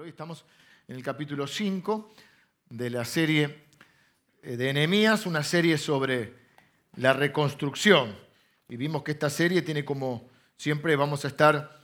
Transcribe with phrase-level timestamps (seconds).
[0.00, 0.44] Hoy estamos
[0.86, 2.12] en el capítulo 5
[2.68, 3.64] de la serie
[4.42, 6.34] eh, de Enemías, una serie sobre
[6.98, 8.16] la reconstrucción.
[8.68, 11.82] Y vimos que esta serie tiene como, siempre vamos a estar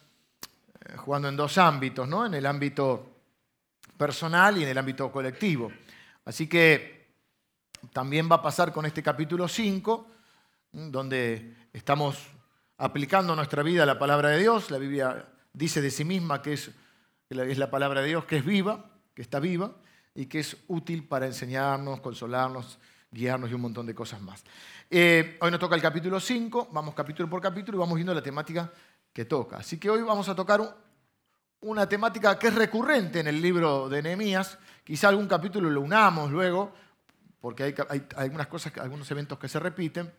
[0.86, 2.24] eh, jugando en dos ámbitos, ¿no?
[2.24, 3.16] en el ámbito
[3.96, 5.72] personal y en el ámbito colectivo.
[6.24, 7.08] Así que
[7.92, 10.06] también va a pasar con este capítulo 5,
[10.70, 12.18] donde estamos
[12.78, 14.70] aplicando nuestra vida a la palabra de Dios.
[14.70, 16.70] La Biblia dice de sí misma que es
[17.30, 19.74] es la palabra de Dios, que es viva, que está viva
[20.14, 22.78] y que es útil para enseñarnos, consolarnos,
[23.10, 24.44] guiarnos y un montón de cosas más.
[24.90, 28.22] Eh, hoy nos toca el capítulo 5, vamos capítulo por capítulo y vamos viendo la
[28.22, 28.70] temática
[29.12, 29.58] que toca.
[29.58, 30.76] Así que hoy vamos a tocar
[31.60, 34.58] una temática que es recurrente en el libro de Nehemías.
[34.84, 36.72] Quizá algún capítulo lo unamos luego,
[37.40, 40.12] porque hay, hay algunas cosas, algunos eventos que se repiten.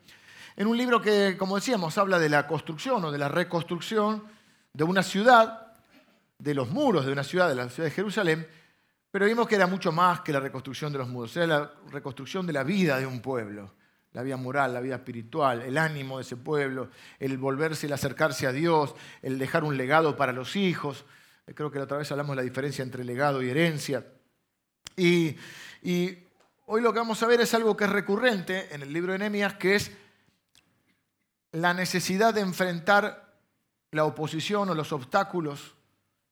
[0.55, 4.23] En un libro que, como decíamos, habla de la construcción o de la reconstrucción
[4.73, 5.64] de una ciudad
[6.37, 8.47] de los muros de una ciudad, de la ciudad de Jerusalén,
[9.15, 12.45] pero vimos que era mucho más que la reconstrucción de los muros, era la reconstrucción
[12.45, 13.73] de la vida de un pueblo,
[14.11, 18.45] la vida moral, la vida espiritual, el ánimo de ese pueblo, el volverse, el acercarse
[18.45, 21.05] a Dios, el dejar un legado para los hijos.
[21.53, 24.05] Creo que la otra vez hablamos de la diferencia entre legado y herencia.
[24.97, 25.37] Y,
[25.81, 26.17] y
[26.65, 29.19] hoy lo que vamos a ver es algo que es recurrente en el libro de
[29.19, 29.91] Nehemías, que es
[31.53, 33.33] la necesidad de enfrentar
[33.91, 35.75] la oposición o los obstáculos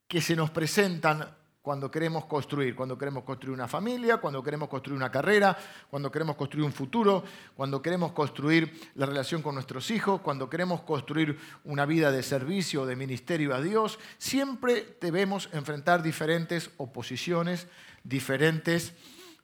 [0.07, 1.27] que se nos presentan
[1.63, 5.57] cuando queremos construir, cuando queremos construir una familia, cuando queremos construir una carrera,
[5.89, 7.23] cuando queremos construir un futuro,
[7.55, 12.85] cuando queremos construir la relación con nuestros hijos, cuando queremos construir una vida de servicio,
[12.85, 17.67] de ministerio a Dios, siempre debemos enfrentar diferentes oposiciones,
[18.03, 18.93] diferentes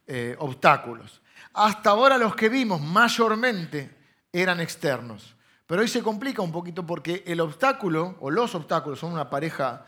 [0.05, 1.21] eh, obstáculos.
[1.53, 3.95] Hasta ahora los que vimos mayormente
[4.33, 9.13] eran externos, pero hoy se complica un poquito porque el obstáculo o los obstáculos son
[9.13, 9.85] una pareja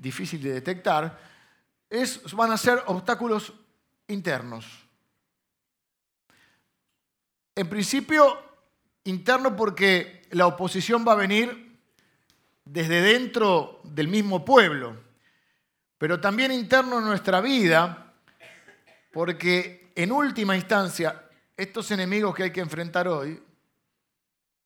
[0.00, 1.18] difícil de detectar,
[1.88, 3.52] es, van a ser obstáculos
[4.08, 4.66] internos.
[7.54, 8.38] En principio,
[9.04, 11.78] interno porque la oposición va a venir
[12.64, 14.96] desde dentro del mismo pueblo,
[15.98, 18.14] pero también interno en nuestra vida,
[19.12, 23.42] porque en última instancia, estos enemigos que hay que enfrentar hoy,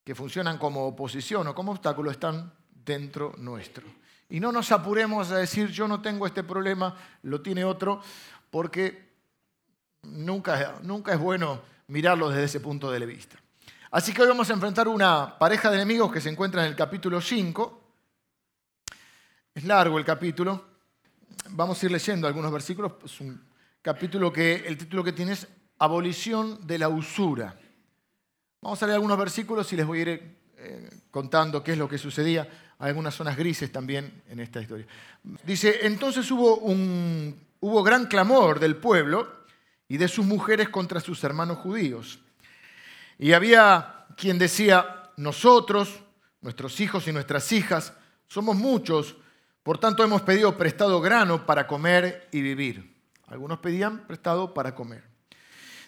[0.05, 4.04] que funcionan como oposición o como obstáculo, están dentro nuestro.
[4.35, 8.01] Y no nos apuremos a decir yo no tengo este problema, lo tiene otro,
[8.51, 9.13] porque
[10.03, 13.37] nunca, nunca es bueno mirarlo desde ese punto de vista.
[13.93, 16.75] Así que hoy vamos a enfrentar una pareja de enemigos que se encuentra en el
[16.75, 17.81] capítulo 5.
[19.55, 20.65] Es largo el capítulo.
[21.51, 22.95] Vamos a ir leyendo algunos versículos.
[23.05, 23.41] Es un
[23.83, 25.47] capítulo que el título que tiene es
[25.79, 27.57] Abolición de la usura.
[28.61, 31.89] Vamos a leer algunos versículos y les voy a ir eh, contando qué es lo
[31.89, 32.49] que sucedía.
[32.79, 34.87] Hay algunas zonas grises también en esta historia.
[35.45, 39.45] Dice, entonces hubo, un, hubo gran clamor del pueblo
[39.89, 42.19] y de sus mujeres contra sus hermanos judíos.
[43.19, 46.01] Y había quien decía, nosotros,
[46.41, 47.93] nuestros hijos y nuestras hijas,
[48.27, 49.17] somos muchos,
[49.63, 52.95] por tanto hemos pedido prestado grano para comer y vivir.
[53.27, 55.05] Algunos pedían prestado para comer.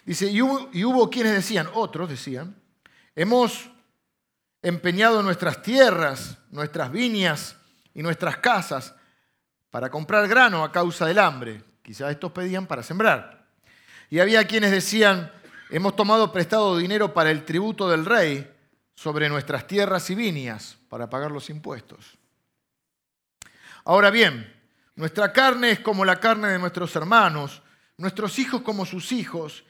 [0.05, 2.55] Dice, y hubo, y hubo quienes decían, otros decían,
[3.15, 3.71] hemos
[4.61, 7.55] empeñado nuestras tierras, nuestras viñas
[7.93, 8.95] y nuestras casas
[9.69, 11.63] para comprar grano a causa del hambre.
[11.81, 13.47] Quizás estos pedían para sembrar.
[14.09, 15.31] Y había quienes decían,
[15.69, 18.51] hemos tomado prestado dinero para el tributo del rey
[18.95, 22.17] sobre nuestras tierras y viñas para pagar los impuestos.
[23.85, 24.53] Ahora bien,
[24.95, 27.61] nuestra carne es como la carne de nuestros hermanos,
[27.97, 29.63] nuestros hijos como sus hijos.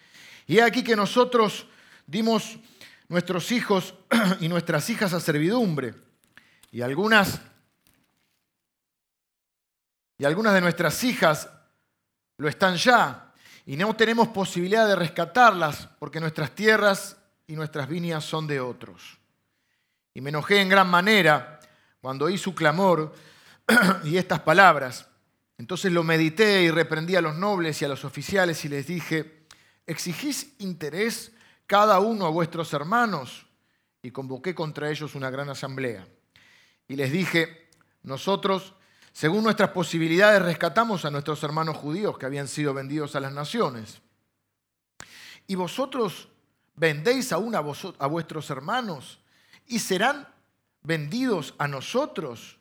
[0.47, 1.67] Y aquí que nosotros
[2.05, 2.57] dimos
[3.09, 3.93] nuestros hijos
[4.39, 5.93] y nuestras hijas a servidumbre.
[6.71, 7.41] Y algunas,
[10.17, 11.49] y algunas de nuestras hijas
[12.37, 13.33] lo están ya.
[13.65, 17.17] Y no tenemos posibilidad de rescatarlas porque nuestras tierras
[17.47, 19.17] y nuestras viñas son de otros.
[20.13, 21.59] Y me enojé en gran manera
[22.01, 23.13] cuando oí su clamor
[24.03, 25.07] y estas palabras.
[25.57, 29.45] Entonces lo medité y reprendí a los nobles y a los oficiales y les dije,
[29.85, 31.31] ¿exigís interés
[31.67, 33.45] cada uno a vuestros hermanos,
[34.01, 36.07] y convoqué contra ellos una gran asamblea.
[36.87, 37.67] Y les dije,
[38.03, 38.73] nosotros,
[39.11, 44.01] según nuestras posibilidades, rescatamos a nuestros hermanos judíos que habían sido vendidos a las naciones.
[45.45, 46.29] Y vosotros
[46.75, 49.19] vendéis aún a, a vuestros hermanos
[49.65, 50.27] y serán
[50.83, 52.59] vendidos a nosotros.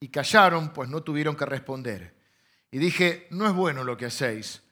[0.00, 2.14] Y callaron, pues no tuvieron que responder.
[2.70, 4.62] Y dije, no es bueno lo que hacéis.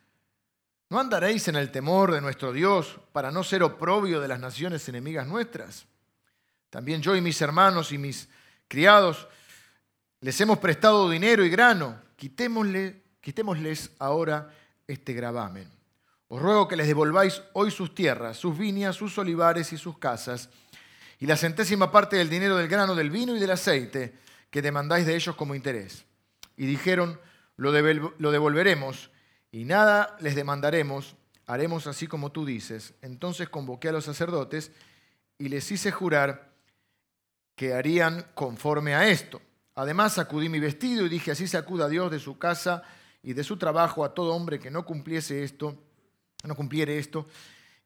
[0.89, 4.89] ¿No andaréis en el temor de nuestro Dios para no ser oprobio de las naciones
[4.89, 5.87] enemigas nuestras?
[6.71, 8.29] También yo y mis hermanos y mis
[8.69, 9.27] criados
[10.21, 12.01] les hemos prestado dinero y grano.
[12.17, 14.51] Quitémosle, quitémosles ahora
[14.87, 15.69] este gravamen.
[16.29, 20.49] Os ruego que les devolváis hoy sus tierras, sus viñas, sus olivares y sus casas,
[21.19, 24.15] y la centésima parte del dinero del grano, del vino y del aceite
[24.51, 26.05] que demandáis de ellos como interés.
[26.57, 27.21] Y dijeron,
[27.57, 29.11] lo, devolveremos
[29.57, 31.17] y nada les demandaremos,
[31.47, 32.93] haremos así como tú dices.
[33.01, 34.71] Entonces convoqué a los sacerdotes
[35.39, 36.53] y les hice jurar
[37.55, 39.41] que harían conforme a esto.
[39.75, 42.83] Además sacudí mi vestido y dije, así se acuda Dios de su casa
[43.23, 45.75] y de su trabajo a todo hombre que no cumpliese esto,
[46.45, 47.27] no cumpliere esto,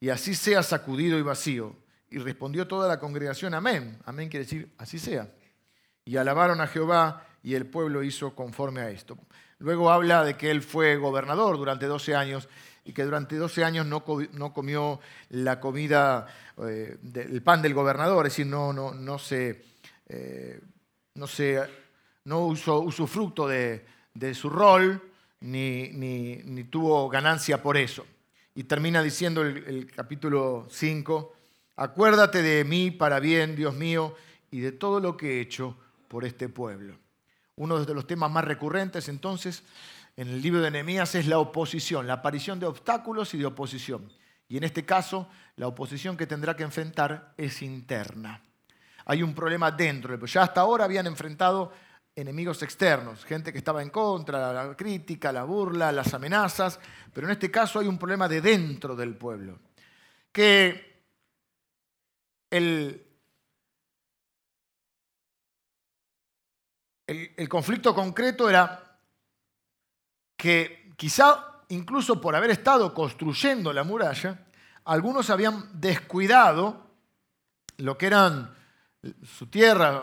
[0.00, 1.76] y así sea sacudido y vacío.
[2.10, 3.96] Y respondió toda la congregación, amén.
[4.06, 5.32] Amén quiere decir, así sea.
[6.04, 9.16] Y alabaron a Jehová y el pueblo hizo conforme a esto.
[9.60, 12.48] Luego habla de que él fue gobernador durante 12 años
[12.84, 14.02] y que durante 12 años no,
[14.52, 16.26] comió la comida,
[16.66, 19.62] eh, el pan del gobernador, es decir, no, no, no se,
[20.08, 20.60] eh,
[21.14, 21.60] no, se,
[22.24, 23.84] no usó, usufructo de,
[24.14, 25.02] de su rol
[25.40, 28.06] ni, ni, tuvo ganancia por eso.
[28.54, 31.34] Y termina diciendo el, el capítulo 5,
[31.76, 34.14] acuérdate de mí para bien, Dios mío,
[34.50, 35.76] y de todo lo que he hecho
[36.08, 36.96] por este pueblo.
[37.60, 39.62] Uno de los temas más recurrentes entonces
[40.16, 44.10] en el libro de Nehemías es la oposición, la aparición de obstáculos y de oposición.
[44.48, 48.42] Y en este caso, la oposición que tendrá que enfrentar es interna.
[49.04, 50.24] Hay un problema dentro.
[50.24, 51.70] Ya hasta ahora habían enfrentado
[52.16, 56.80] enemigos externos, gente que estaba en contra, la crítica, la burla, las amenazas,
[57.12, 59.58] pero en este caso hay un problema de dentro del pueblo.
[60.32, 61.04] Que
[62.48, 63.06] el,
[67.40, 68.98] el, conflicto concreto era
[70.36, 74.46] que quizá incluso por haber estado construyendo la muralla,
[74.84, 76.86] algunos habían descuidado
[77.78, 78.54] lo que eran
[79.24, 80.02] su tierra,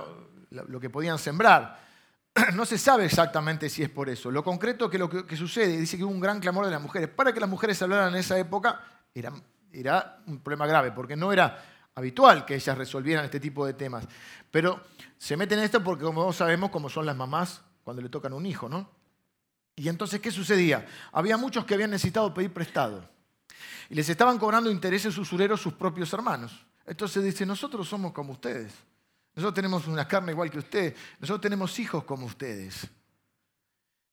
[0.50, 1.86] lo que podían sembrar.
[2.54, 4.30] No se sabe exactamente si es por eso.
[4.30, 7.10] Lo concreto que lo que, sucede, dice que hubo un gran clamor de las mujeres.
[7.10, 8.80] Para que las mujeres hablaran en esa época
[9.14, 9.32] era,
[9.72, 11.58] era un problema grave, porque no era
[11.98, 14.08] habitual que ellas resolvieran este tipo de temas.
[14.52, 14.80] Pero
[15.18, 18.46] se meten en esto porque, como sabemos, como son las mamás cuando le tocan un
[18.46, 18.88] hijo, ¿no?
[19.76, 20.86] Y entonces, ¿qué sucedía?
[21.12, 23.10] Había muchos que habían necesitado pedir prestado.
[23.90, 26.68] Y les estaban cobrando intereses usureros sus propios hermanos.
[26.86, 28.74] Entonces dice, nosotros somos como ustedes.
[29.36, 30.94] Nosotros tenemos una carne igual que ustedes.
[31.20, 32.88] Nosotros tenemos hijos como ustedes.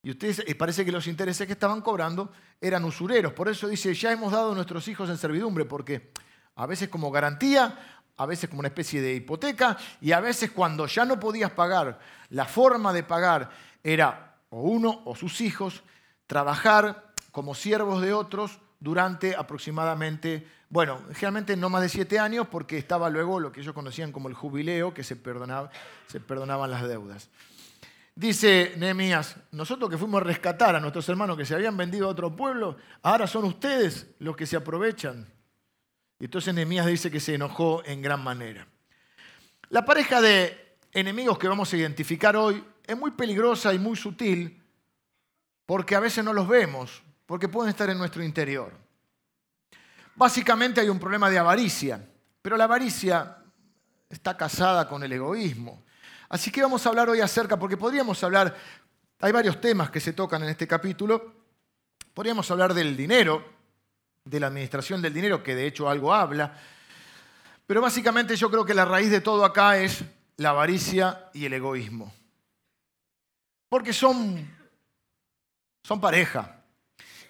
[0.02, 2.32] Y ustedes, y parece que los intereses que estaban cobrando
[2.62, 3.34] eran usureros.
[3.34, 6.12] Por eso dice, ya hemos dado a nuestros hijos en servidumbre, porque
[6.56, 7.78] a veces como garantía,
[8.16, 11.98] a veces como una especie de hipoteca, y a veces cuando ya no podías pagar,
[12.30, 13.50] la forma de pagar
[13.82, 15.82] era o uno o sus hijos
[16.26, 22.78] trabajar como siervos de otros durante aproximadamente, bueno, generalmente no más de siete años, porque
[22.78, 25.70] estaba luego lo que ellos conocían como el jubileo, que se, perdonaba,
[26.06, 27.28] se perdonaban las deudas.
[28.14, 32.10] Dice Nehemías, nosotros que fuimos a rescatar a nuestros hermanos que se habían vendido a
[32.10, 35.33] otro pueblo, ahora son ustedes los que se aprovechan
[36.18, 38.66] y entonces Nehemías dice que se enojó en gran manera.
[39.68, 44.62] La pareja de enemigos que vamos a identificar hoy es muy peligrosa y muy sutil
[45.66, 48.72] porque a veces no los vemos, porque pueden estar en nuestro interior.
[50.14, 52.06] Básicamente hay un problema de avaricia,
[52.40, 53.38] pero la avaricia
[54.08, 55.82] está casada con el egoísmo.
[56.28, 58.54] Así que vamos a hablar hoy acerca, porque podríamos hablar,
[59.20, 61.34] hay varios temas que se tocan en este capítulo,
[62.12, 63.44] podríamos hablar del dinero,
[64.24, 66.58] de la administración del dinero, que de hecho algo habla.
[67.66, 70.02] Pero básicamente yo creo que la raíz de todo acá es
[70.36, 72.12] la avaricia y el egoísmo.
[73.68, 74.48] Porque son,
[75.82, 76.62] son pareja.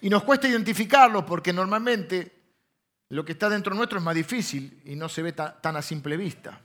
[0.01, 2.31] Y nos cuesta identificarlo porque normalmente
[3.09, 6.17] lo que está dentro nuestro es más difícil y no se ve tan a simple
[6.17, 6.61] vista.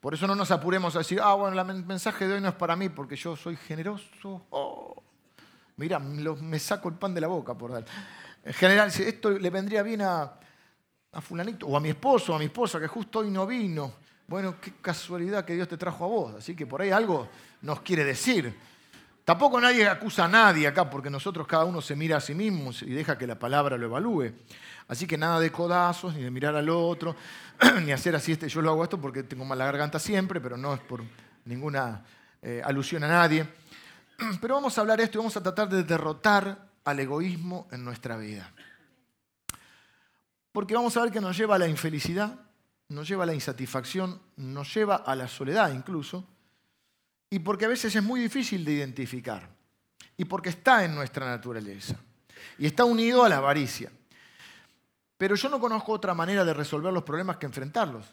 [0.00, 2.54] Por eso no nos apuremos a decir, ah, bueno, el mensaje de hoy no es
[2.54, 4.46] para mí porque yo soy generoso.
[4.50, 5.02] Oh,
[5.76, 7.86] mira, me saco el pan de la boca por dar.
[8.44, 10.30] En general, esto le vendría bien a,
[11.22, 13.94] fulanito, o a mi esposo, o a mi esposa, que justo hoy no vino.
[14.26, 16.34] Bueno, qué casualidad que Dios te trajo a vos.
[16.34, 17.26] Así que por ahí algo
[17.62, 18.54] nos quiere decir.
[19.24, 22.70] Tampoco nadie acusa a nadie acá, porque nosotros cada uno se mira a sí mismo
[22.82, 24.32] y deja que la palabra lo evalúe.
[24.88, 27.16] Así que nada de codazos, ni de mirar al otro,
[27.82, 30.74] ni hacer así, este, yo lo hago esto porque tengo mala garganta siempre, pero no
[30.74, 31.02] es por
[31.46, 32.04] ninguna
[32.42, 33.46] eh, alusión a nadie.
[34.42, 38.16] Pero vamos a hablar esto y vamos a tratar de derrotar al egoísmo en nuestra
[38.16, 38.52] vida.
[40.52, 42.38] Porque vamos a ver que nos lleva a la infelicidad,
[42.88, 46.24] nos lleva a la insatisfacción, nos lleva a la soledad incluso,
[47.30, 49.48] y porque a veces es muy difícil de identificar,
[50.16, 51.96] y porque está en nuestra naturaleza,
[52.58, 53.90] y está unido a la avaricia.
[55.16, 58.04] Pero yo no conozco otra manera de resolver los problemas que enfrentarlos.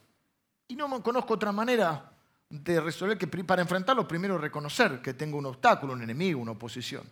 [0.68, 2.11] Y no conozco otra manera
[2.52, 7.04] de resolver que para enfrentarlo primero reconocer que tengo un obstáculo, un enemigo, una oposición.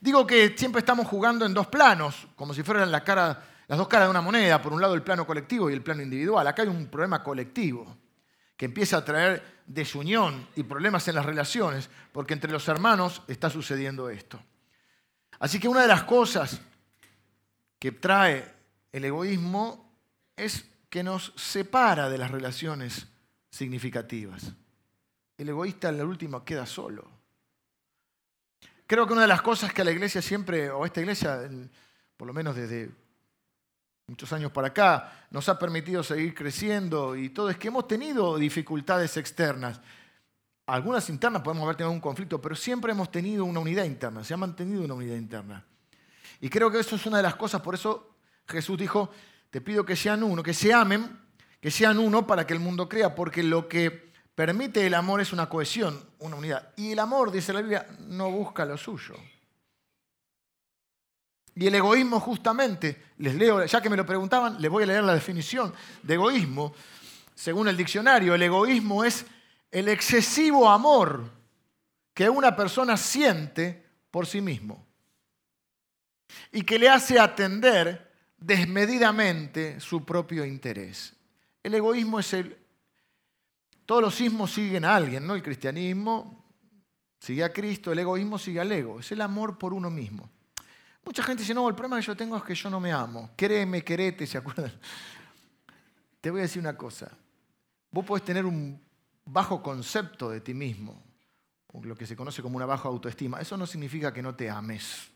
[0.00, 3.02] Digo que siempre estamos jugando en dos planos, como si fueran las
[3.68, 6.46] dos caras de una moneda, por un lado el plano colectivo y el plano individual.
[6.46, 7.96] Acá hay un problema colectivo
[8.56, 13.50] que empieza a traer desunión y problemas en las relaciones, porque entre los hermanos está
[13.50, 14.40] sucediendo esto.
[15.40, 16.60] Así que una de las cosas
[17.78, 18.54] que trae
[18.92, 19.92] el egoísmo
[20.36, 23.08] es que nos separa de las relaciones
[23.50, 24.52] significativas.
[25.36, 27.04] El egoísta en la última queda solo.
[28.86, 31.48] Creo que una de las cosas que a la iglesia siempre, o esta iglesia,
[32.16, 32.90] por lo menos desde
[34.06, 38.38] muchos años para acá, nos ha permitido seguir creciendo y todo, es que hemos tenido
[38.38, 39.80] dificultades externas.
[40.66, 44.34] Algunas internas podemos haber tenido un conflicto, pero siempre hemos tenido una unidad interna, se
[44.34, 45.64] ha mantenido una unidad interna.
[46.40, 48.14] Y creo que eso es una de las cosas, por eso
[48.46, 49.10] Jesús dijo,
[49.50, 51.20] te pido que sean uno, que se amen,
[51.60, 55.32] que sean uno para que el mundo crea, porque lo que permite el amor es
[55.32, 56.72] una cohesión, una unidad.
[56.76, 59.16] Y el amor, dice la Biblia, no busca lo suyo.
[61.54, 65.02] Y el egoísmo justamente, les leo, ya que me lo preguntaban, les voy a leer
[65.04, 66.74] la definición de egoísmo.
[67.34, 69.24] Según el diccionario, el egoísmo es
[69.70, 71.30] el excesivo amor
[72.12, 74.86] que una persona siente por sí mismo
[76.52, 81.14] y que le hace atender desmedidamente su propio interés.
[81.62, 82.65] El egoísmo es el...
[83.86, 85.34] Todos los sismos siguen a alguien, ¿no?
[85.34, 86.44] El cristianismo
[87.20, 90.28] sigue a Cristo, el egoísmo sigue al ego, es el amor por uno mismo.
[91.04, 93.30] Mucha gente dice, no, el problema que yo tengo es que yo no me amo.
[93.36, 94.72] Créeme, querete, ¿se acuerdan?
[96.20, 97.10] Te voy a decir una cosa.
[97.92, 98.80] Vos podés tener un
[99.24, 101.00] bajo concepto de ti mismo,
[101.82, 103.40] lo que se conoce como una baja autoestima.
[103.40, 105.10] Eso no significa que no te ames.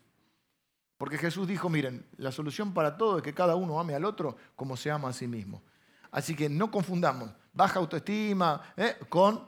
[0.97, 4.37] Porque Jesús dijo, miren, la solución para todo es que cada uno ame al otro
[4.55, 5.63] como se ama a sí mismo.
[6.11, 8.97] Así que no confundamos baja autoestima ¿eh?
[9.09, 9.47] con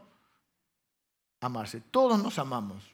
[1.40, 1.80] amarse.
[1.90, 2.84] Todos nos amamos,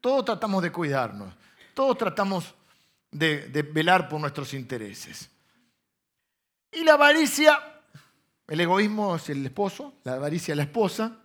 [0.00, 1.34] todos tratamos de cuidarnos,
[1.74, 2.54] todos tratamos
[3.10, 5.30] de, velar por nuestros intereses.
[6.70, 7.58] Y la avaricia,
[8.48, 11.18] el egoísmo es el esposo, la avaricia es la esposa,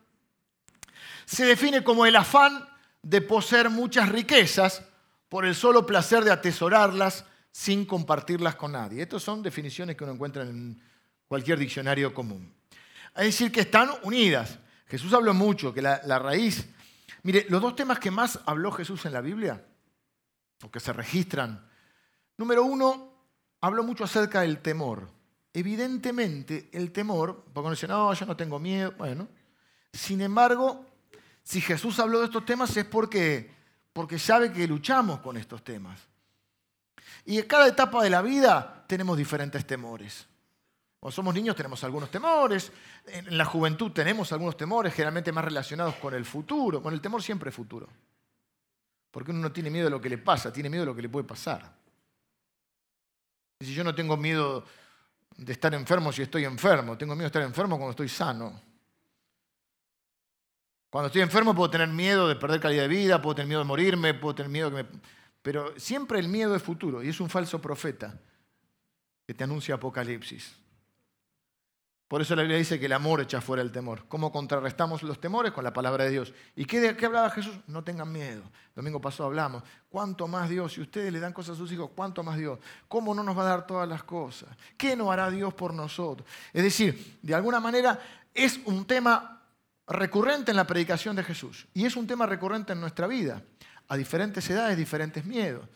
[1.25, 2.67] se define como el afán
[3.01, 4.84] de poseer muchas riquezas
[5.29, 9.01] por el solo placer de atesorarlas sin compartirlas con nadie.
[9.01, 10.82] Estas son definiciones que uno encuentra en
[11.27, 12.53] cualquier diccionario común.
[13.15, 14.60] Es decir, que están unidas.
[14.88, 16.67] Jesús habló mucho, que la, raíz...
[17.24, 19.65] Mire, los dos temas que más habló Jesús en la Biblia,
[20.63, 21.67] o que se registran
[22.38, 23.12] Número uno,
[23.62, 25.10] habló mucho acerca del temor.
[25.53, 29.27] Evidentemente, el temor, porque dice, no, yo no tengo miedo, bueno.
[29.91, 30.86] Sin embargo,
[31.41, 33.51] si Jesús habló de estos temas es porque,
[33.91, 36.00] porque sabe que luchamos con estos temas.
[37.25, 40.27] Y en cada etapa de la vida tenemos diferentes temores.
[41.00, 42.72] Cuando somos niños tenemos algunos temores,
[43.06, 46.82] en la juventud tenemos algunos temores, generalmente más relacionados con el futuro.
[46.82, 47.88] Con el temor siempre es futuro.
[49.12, 51.04] Porque uno no tiene miedo de lo que le pasa, tiene miedo de lo que
[51.04, 51.72] le puede pasar.
[53.60, 54.66] Si yo no tengo miedo
[55.38, 58.62] de estar enfermo si estoy enfermo, tengo miedo de estar enfermo cuando estoy sano.
[60.89, 63.68] Cuando estoy enfermo puedo tener miedo de perder calidad de vida, puedo tener miedo de
[63.68, 64.89] morirme, puedo tener miedo que me...
[65.42, 68.20] Pero siempre el miedo es futuro y es un falso profeta
[69.25, 70.67] que te anuncia Apocalipsis.
[72.08, 74.06] Por eso la Biblia dice que el amor echa fuera el temor.
[74.08, 75.52] ¿Cómo contrarrestamos los temores?
[75.52, 76.34] Con la palabra de Dios.
[76.56, 77.56] ¿Y qué, qué hablaba Jesús?
[77.68, 78.44] No tengan miedo.
[78.74, 79.64] Domingo pasado hablamos.
[79.90, 80.74] ¿Cuánto más Dios?
[80.74, 82.60] Si ustedes le dan cosas a sus hijos, ¿cuánto más Dios?
[82.88, 84.50] ¿Cómo no nos va a dar todas las cosas?
[84.78, 86.26] ¿Qué no hará Dios por nosotros?
[86.54, 88.00] Es decir, de alguna manera
[88.34, 89.42] es un tema
[89.86, 91.68] recurrente en la predicación de Jesús.
[91.74, 93.42] Y es un tema recurrente en nuestra vida.
[93.90, 95.68] A diferentes edades, diferentes miedos.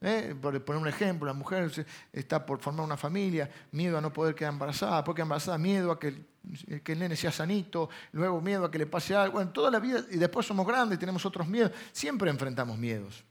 [0.00, 0.34] ¿Eh?
[0.40, 1.70] Por poner un ejemplo, la mujer
[2.12, 5.98] está por formar una familia, miedo a no poder quedar embarazada, porque embarazada, miedo a
[5.98, 9.34] que el, que el nene sea sanito, luego miedo a que le pase algo.
[9.34, 13.24] Bueno, toda la vida, y después somos grandes, tenemos otros miedos, siempre enfrentamos miedos.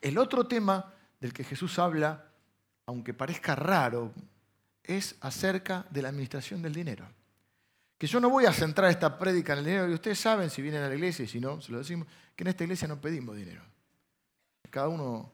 [0.00, 2.24] El otro tema del que Jesús habla,
[2.86, 4.12] aunque parezca raro,
[4.82, 7.06] es acerca de la administración del dinero.
[7.96, 10.60] Que yo no voy a centrar esta prédica en el dinero, y ustedes saben, si
[10.60, 13.00] vienen a la iglesia y si no, se lo decimos, que en esta iglesia no
[13.00, 13.62] pedimos dinero.
[14.70, 15.30] Cada uno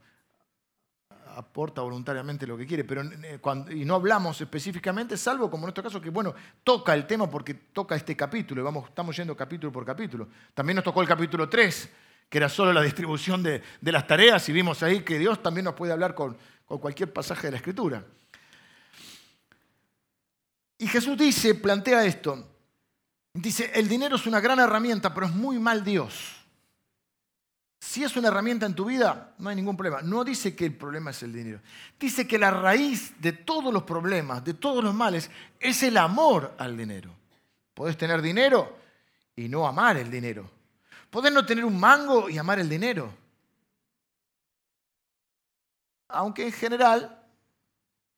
[1.38, 3.40] aporta voluntariamente lo que quiere, pero eh,
[3.71, 7.54] y no hablamos específicamente, salvo como en nuestro caso, que bueno, toca el tema porque
[7.54, 10.28] toca este capítulo, y vamos, estamos yendo capítulo por capítulo.
[10.52, 11.90] También nos tocó el capítulo 3,
[12.28, 15.75] que era solo la distribución de, las tareas, y vimos ahí que Dios también nos
[15.75, 18.04] puede hablar con, con cualquier pasaje de la Escritura.
[20.76, 22.49] Y Jesús dice, plantea esto,
[23.33, 26.38] dice, el dinero es una gran herramienta, pero es muy mal Dios.
[27.81, 30.03] Si es una herramienta en tu vida, no hay ningún problema.
[30.03, 31.61] No dice que el problema es el dinero.
[31.99, 35.31] Dice que la raíz de todos los problemas, de todos los males,
[35.61, 37.15] es el amor al dinero.
[37.75, 38.77] Podés tener dinero
[39.37, 40.51] y no amar el dinero.
[41.11, 43.15] Poder no tener un mango y amar el dinero.
[46.09, 47.23] Aunque en general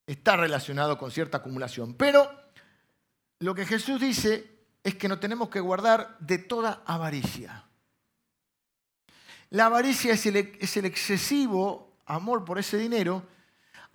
[0.06, 1.94] está relacionado con cierta acumulación.
[1.94, 2.30] Pero
[3.40, 7.69] lo que Jesús dice es que no tenemos que guardar de toda avaricia.
[9.50, 13.26] La avaricia es el, es el excesivo amor por ese dinero,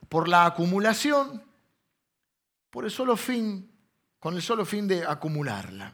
[0.09, 1.43] por la acumulación,
[2.69, 3.71] por el solo fin,
[4.19, 5.93] con el solo fin de acumularla.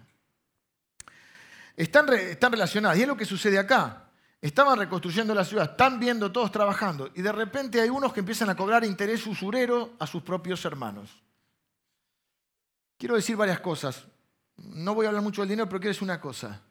[1.76, 4.10] Están, están relacionadas, y es lo que sucede acá.
[4.42, 8.50] Estaban reconstruyendo la ciudad, están viendo todos trabajando, y de repente hay unos que empiezan
[8.50, 11.22] a cobrar interés usurero a sus propios hermanos.
[12.98, 14.06] Quiero decir varias cosas.
[14.58, 16.62] No voy a hablar mucho del dinero, pero quiero decir una cosa.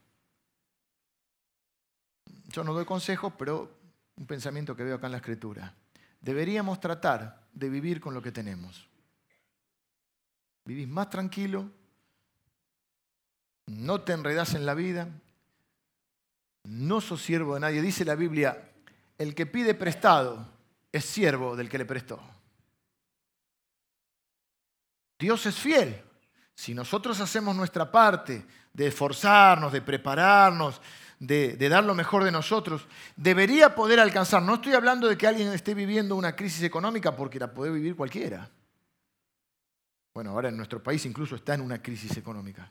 [2.50, 3.70] Yo no doy consejos, pero
[4.16, 5.74] un pensamiento que veo acá en la escritura.
[6.20, 8.88] Deberíamos tratar de vivir con lo que tenemos.
[10.64, 11.70] Vivís más tranquilo,
[13.66, 15.08] no te enredás en la vida,
[16.64, 17.80] no sos siervo de nadie.
[17.80, 18.70] Dice la Biblia,
[19.16, 20.46] el que pide prestado
[20.92, 22.20] es siervo del que le prestó.
[25.18, 26.02] Dios es fiel.
[26.54, 30.80] Si nosotros hacemos nuestra parte de esforzarnos, de prepararnos,
[31.20, 34.42] de, dar lo mejor de nosotros, debería poder alcanzar.
[34.42, 37.94] No estoy hablando de que alguien esté viviendo una crisis económica porque la puede vivir
[37.94, 38.50] cualquiera.
[40.12, 42.68] Bueno, ahora en nuestro país incluso está en una crisis económica.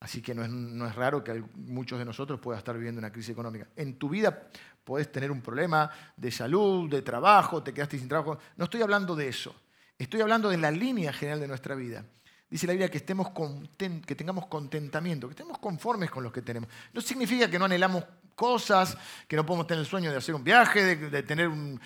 [0.00, 3.12] Así que no es, no es, raro que muchos de nosotros puedan estar viviendo una
[3.12, 3.68] crisis económica.
[3.76, 4.48] En tu vida
[4.82, 8.38] puedes tener un problema de salud, de trabajo, te quedaste sin trabajo.
[8.56, 9.54] No estoy hablando de eso.
[9.98, 12.04] Estoy hablando de la línea general de nuestra vida.
[12.52, 13.30] Dice la Biblia que, estemos
[13.78, 16.68] que tengamos contentamiento, que estemos conformes con lo que tenemos.
[16.92, 18.04] No significa que no anhelamos
[18.34, 18.94] cosas,
[19.26, 21.78] que no podemos tener el sueño de hacer un viaje, de, tener uh,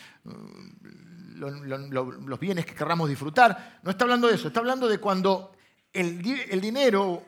[1.37, 3.79] los bienes que querramos disfrutar.
[3.85, 5.53] No está hablando de eso, está hablando de cuando
[5.93, 6.21] el,
[6.51, 7.23] el dinero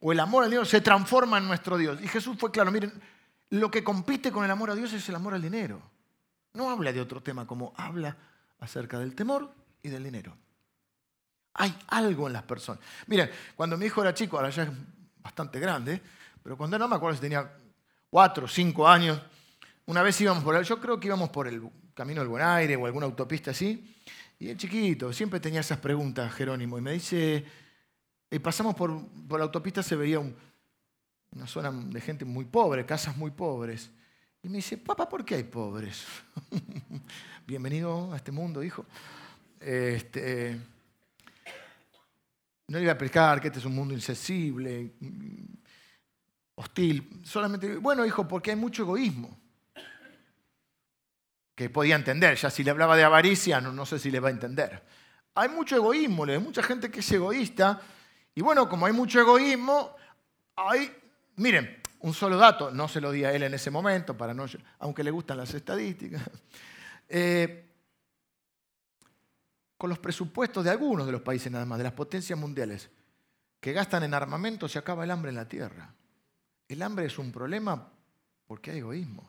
[0.00, 2.02] o el amor al dinero se transforma en nuestro Dios.
[2.02, 2.92] Y Jesús fue claro, miren,
[3.50, 5.80] lo que compite con el amor a Dios es el amor al dinero.
[6.54, 8.16] No habla de otro tema como habla
[8.58, 10.36] acerca del temor y del dinero.
[11.54, 12.82] Hay algo en las personas.
[13.06, 14.70] Miren, cuando mi hijo era chico, ahora ya es
[15.22, 16.00] bastante grande,
[16.42, 17.50] pero cuando no me acuerdo si tenía
[18.08, 19.20] cuatro o cinco años,
[19.86, 21.62] una vez íbamos por el, yo creo que íbamos por el
[21.94, 23.96] camino del Buen Aire o alguna autopista así,
[24.38, 27.44] y el chiquito siempre tenía esas preguntas, Jerónimo, y me dice,
[28.30, 33.32] y pasamos por, la autopista, se veía una zona de gente muy pobre, casas muy
[33.32, 33.90] pobres.
[34.42, 36.06] Y me dice, papá, ¿por qué hay pobres?
[37.46, 38.86] Bienvenido a este mundo, hijo.
[39.60, 40.58] Este,
[42.70, 44.92] no iba a explicar que este es un mundo insensible,
[46.54, 47.20] hostil.
[47.24, 49.36] Solamente, bueno, hijo, porque hay mucho egoísmo.
[51.56, 54.30] Que podía entender, ya si le hablaba de avaricia, no, sé si le va a
[54.30, 54.84] entender.
[55.34, 57.80] Hay mucho egoísmo, hay mucha gente que es egoísta.
[58.36, 59.96] Y bueno, como hay mucho egoísmo,
[60.54, 60.96] hay,
[61.36, 64.46] miren, un solo dato, no se lo di a él en ese momento, para no,
[64.78, 66.22] aunque le gustan las estadísticas.
[67.12, 67.69] Eh,
[69.80, 72.90] con los presupuestos de algunos de los países nada más, de las potencias mundiales,
[73.58, 75.94] que gastan en armamento, se acaba el hambre en la tierra.
[76.68, 77.90] El hambre es un problema
[78.46, 79.26] porque hay egoísmo,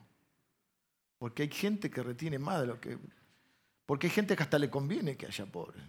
[1.17, 2.97] porque hay gente que retiene más de lo que...
[3.85, 5.81] Porque hay gente que hasta le conviene que haya pobres.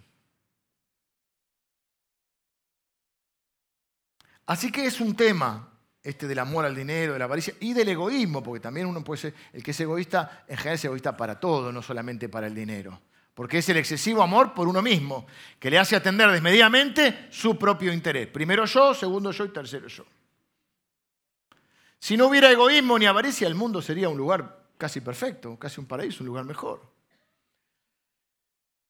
[4.46, 5.72] Así que es un tema
[6.04, 9.22] este del amor al dinero, de la avaricia y del egoísmo, porque también uno puede
[9.22, 12.54] ser, el que es egoísta, en general es egoísta para todo, no solamente para el
[12.54, 13.02] dinero
[13.34, 15.26] porque es el excesivo amor por uno mismo,
[15.58, 18.28] que le hace atender desmedidamente su propio interés.
[18.28, 20.04] Primero yo, segundo yo y tercero yo.
[21.98, 25.86] Si no hubiera egoísmo ni avaricia, el mundo sería un lugar casi perfecto, casi un
[25.86, 26.82] paraíso, un lugar mejor.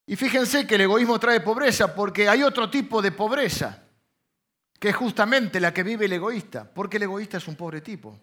[0.06, 3.84] Y fíjense que el egoísmo trae pobreza porque hay otro tipo de pobreza,
[4.78, 8.18] que es justamente la que vive el egoísta, porque el egoísta es un pobre tipo.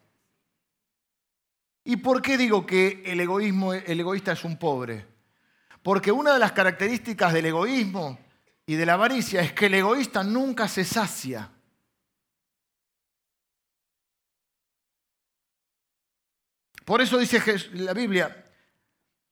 [1.85, 5.18] ¿Y por qué digo que el egoísmo, el egoísta es un pobre?
[5.83, 8.19] Porque una de las características del egoísmo
[8.65, 11.49] y de la avaricia es que el egoísta nunca se sacia.
[16.85, 17.41] Por eso dice
[17.73, 18.45] la Biblia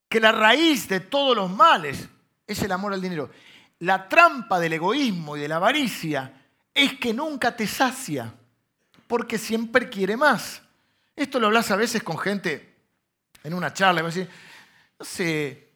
[0.07, 2.07] que la raíz de todos los males
[2.45, 3.29] es el amor al dinero.
[3.79, 8.33] La trampa del egoísmo y de la avaricia es que nunca te sacia,
[9.07, 10.61] porque siempre quiere más.
[11.15, 12.75] Esto lo hablas a veces con gente
[13.43, 14.29] en una charla, decir,
[14.99, 15.73] no sé,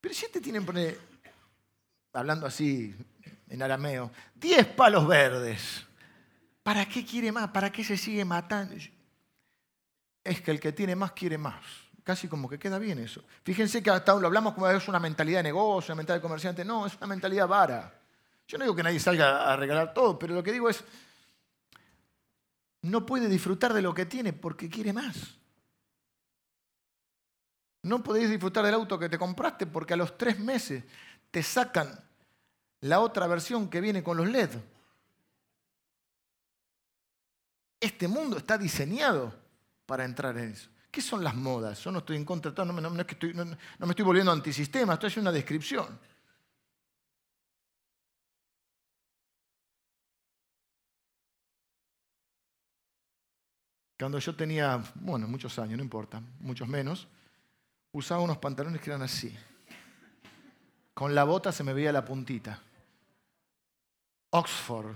[0.00, 0.64] pero si este tiene,
[2.12, 2.94] hablando así
[3.48, 5.84] en arameo, 10 palos verdes,
[6.62, 7.50] ¿para qué quiere más?
[7.50, 8.74] ¿Para qué se sigue matando?
[10.24, 11.62] Es que el que tiene más quiere más.
[12.02, 13.22] Casi como que queda bien eso.
[13.44, 16.64] Fíjense que hasta lo hablamos como es una mentalidad de negocio, una mentalidad de comerciante.
[16.64, 17.94] No, es una mentalidad vara.
[18.48, 20.82] Yo no digo que nadie salga a regalar todo, pero lo que digo es,
[22.82, 25.39] no puede disfrutar de lo que tiene porque quiere más.
[27.82, 30.84] No podéis disfrutar del auto que te compraste porque a los tres meses
[31.30, 31.98] te sacan
[32.80, 34.50] la otra versión que viene con los LED.
[37.80, 39.34] Este mundo está diseñado
[39.86, 40.68] para entrar en eso.
[40.90, 41.82] ¿Qué son las modas?
[41.82, 45.16] Yo no estoy en contra, no, no, estoy, no, me estoy volviendo antisistema, esto es
[45.16, 45.98] una descripción.
[53.98, 57.06] Cuando yo tenía, bueno, muchos años, no importa, muchos menos,
[57.92, 59.36] usaba unos pantalones que eran así.
[60.94, 62.60] Con la bota se me veía la puntita.
[64.30, 64.94] Oxford.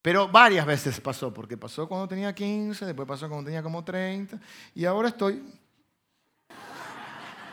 [0.00, 4.38] Pero varias veces pasó, porque pasó cuando tenía 15, después pasó cuando tenía como 30,
[4.74, 5.42] y ahora estoy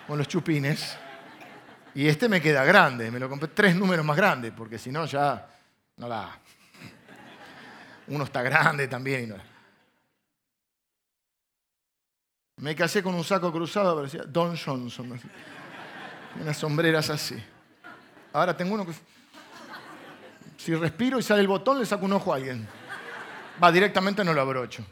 [0.07, 0.97] con los chupines.
[1.93, 5.05] Y este me queda grande, me lo compré tres números más grande, porque si no
[5.05, 5.47] ya
[5.97, 6.39] no la...
[8.07, 9.23] Uno está grande también.
[9.25, 9.35] Y no...
[12.59, 15.19] Me casé con un saco cruzado, parecía Don Johnson.
[16.39, 17.41] Unas sombreras así.
[18.33, 18.93] Ahora tengo uno que...
[20.57, 22.67] Si respiro y sale el botón, le saco un ojo a alguien.
[23.63, 24.85] Va, directamente no lo abrocho.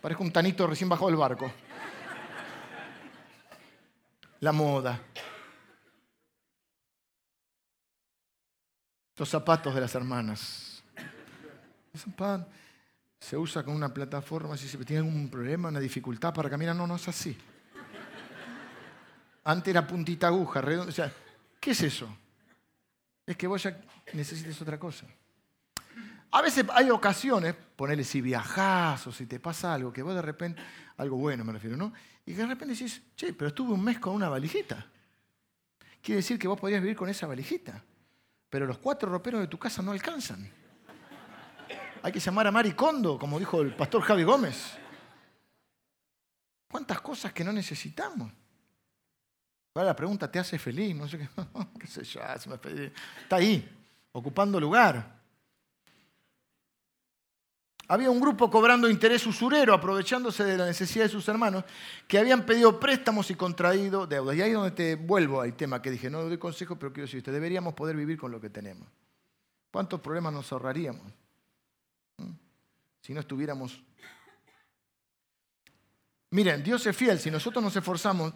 [0.00, 1.52] Parezco un tanito recién bajado del barco.
[4.40, 4.98] La moda.
[9.16, 10.70] Los zapatos de las hermanas
[13.20, 16.86] se usa con una plataforma, si se tiene algún problema, una dificultad para caminar, no,
[16.86, 17.36] no es así.
[19.44, 20.90] Antes era puntita aguja, redonda.
[20.90, 21.12] O sea,
[21.60, 22.08] ¿qué es eso?
[23.26, 23.78] Es que vos ya
[24.14, 25.06] necesites otra cosa.
[26.32, 30.22] A veces hay ocasiones, ponele si viajás o si te pasa algo, que vos de
[30.22, 30.60] repente,
[30.96, 31.92] algo bueno me refiero, ¿no?
[32.24, 34.86] Y que de repente decís, che, pero estuve un mes con una valijita.
[36.00, 37.82] Quiere decir que vos podrías vivir con esa valijita.
[38.48, 40.59] Pero los cuatro roperos de tu casa no alcanzan.
[42.02, 44.78] Hay que llamar a Maricondo, como dijo el pastor Javi Gómez.
[46.70, 48.32] ¿Cuántas cosas que no necesitamos?
[49.74, 50.94] Ahora la pregunta, ¿te hace feliz?
[50.96, 51.28] No sé qué,
[51.80, 52.20] qué sé yo,
[53.22, 53.68] está ahí,
[54.12, 55.20] ocupando lugar.
[57.88, 61.64] Había un grupo cobrando interés usurero, aprovechándose de la necesidad de sus hermanos,
[62.06, 64.36] que habían pedido préstamos y contraído deudas.
[64.36, 67.06] Y ahí es donde te vuelvo al tema que dije, no doy consejo, pero quiero
[67.06, 68.86] decirte, deberíamos poder vivir con lo que tenemos.
[69.72, 71.02] ¿Cuántos problemas nos ahorraríamos?
[73.10, 73.82] Si no estuviéramos...
[76.30, 78.32] Miren, Dios es fiel, si nosotros nos esforzamos,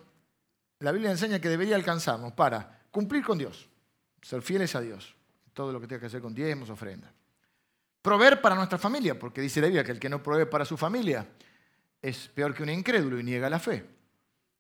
[0.81, 3.69] la Biblia enseña que debería alcanzarnos para cumplir con Dios,
[4.21, 5.15] ser fieles a Dios,
[5.53, 7.13] todo lo que tenga que hacer con diezmos, ofrendas.
[8.03, 10.77] Proveer para nuestra familia, porque dice la Biblia que el que no provee para su
[10.77, 11.25] familia
[12.03, 13.87] es peor que un incrédulo y niega la fe.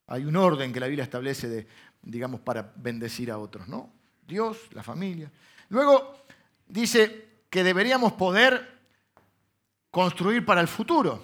[0.06, 1.66] Hay un orden que la Biblia establece de,
[2.02, 3.92] digamos, para bendecir a otros, ¿no?
[4.24, 5.28] Dios, la familia.
[5.70, 6.24] Luego
[6.68, 8.73] dice que deberíamos poder
[9.94, 11.22] construir para el futuro.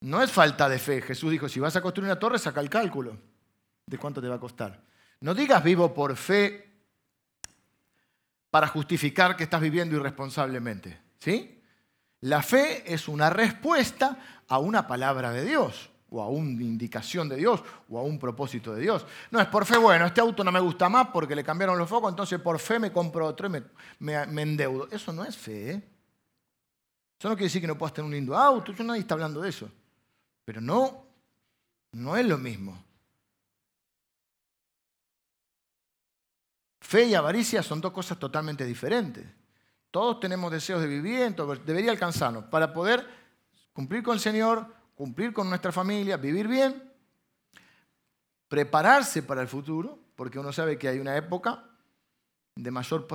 [0.00, 1.00] No es falta de fe.
[1.00, 3.16] Jesús dijo, si vas a construir una torre, saca el cálculo
[3.86, 4.80] de cuánto te va a costar.
[5.20, 6.70] No digas vivo por fe
[8.50, 11.00] para justificar que estás viviendo irresponsablemente.
[11.18, 11.62] ¿Sí?
[12.20, 17.36] La fe es una respuesta a una palabra de Dios, o a una indicación de
[17.36, 19.06] Dios, o a un propósito de Dios.
[19.30, 21.88] No es por fe, bueno, este auto no me gusta más porque le cambiaron los
[21.88, 23.62] focos, entonces por fe me compro otro y
[24.00, 24.88] me, me endeudo.
[24.90, 25.70] Eso no es fe.
[25.70, 25.89] ¿eh?
[27.20, 29.50] Eso no quiere decir que no puedas tener un lindo auto, nadie está hablando de
[29.50, 29.70] eso.
[30.42, 31.04] Pero no,
[31.92, 32.82] no es lo mismo.
[36.80, 39.26] Fe y avaricia son dos cosas totalmente diferentes.
[39.90, 43.06] Todos tenemos deseos de vivir, debería alcanzarnos para poder
[43.74, 46.90] cumplir con el Señor, cumplir con nuestra familia, vivir bien,
[48.48, 51.66] prepararse para el futuro, porque uno sabe que hay una época
[52.54, 53.06] de mayor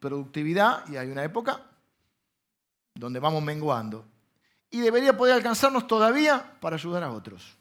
[0.00, 1.70] productividad y hay una época
[2.96, 4.04] donde vamos menguando.
[4.70, 7.56] Y debería poder alcanzarnos todavía para ayudar a otros.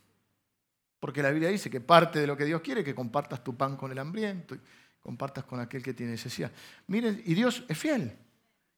[0.99, 3.55] Porque la Biblia dice que parte de lo que Dios quiere es que compartas tu
[3.55, 4.59] pan con el hambriento, y
[5.01, 6.51] compartas con aquel que tiene necesidad.
[6.87, 8.17] Miren, y Dios es fiel.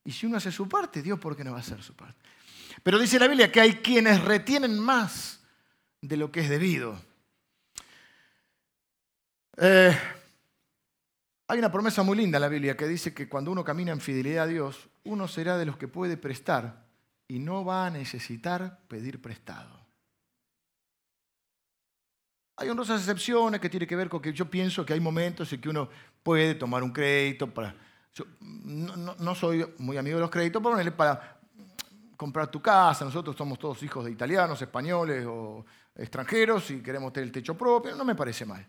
[0.03, 2.19] Y si uno hace su parte, Dios, ¿por qué no va a hacer su parte?
[2.83, 5.39] Pero dice la Biblia que hay quienes retienen más
[6.01, 6.99] de lo que es debido.
[9.57, 9.97] Eh,
[11.47, 14.01] hay una promesa muy linda en la Biblia que dice que cuando uno camina en
[14.01, 16.86] fidelidad a Dios, uno será de los que puede prestar
[17.27, 19.79] y no va a necesitar pedir prestado.
[22.57, 25.62] Hay honrosas excepciones que tienen que ver con que yo pienso que hay momentos en
[25.62, 25.89] que uno
[26.21, 27.75] puede tomar un crédito para...
[28.41, 31.39] no, soy muy amigo de los créditos, pero para
[32.17, 33.05] comprar tu casa.
[33.05, 37.95] Nosotros somos todos hijos de italianos, españoles o extranjeros y queremos tener el techo propio.
[37.95, 38.67] No me parece mal.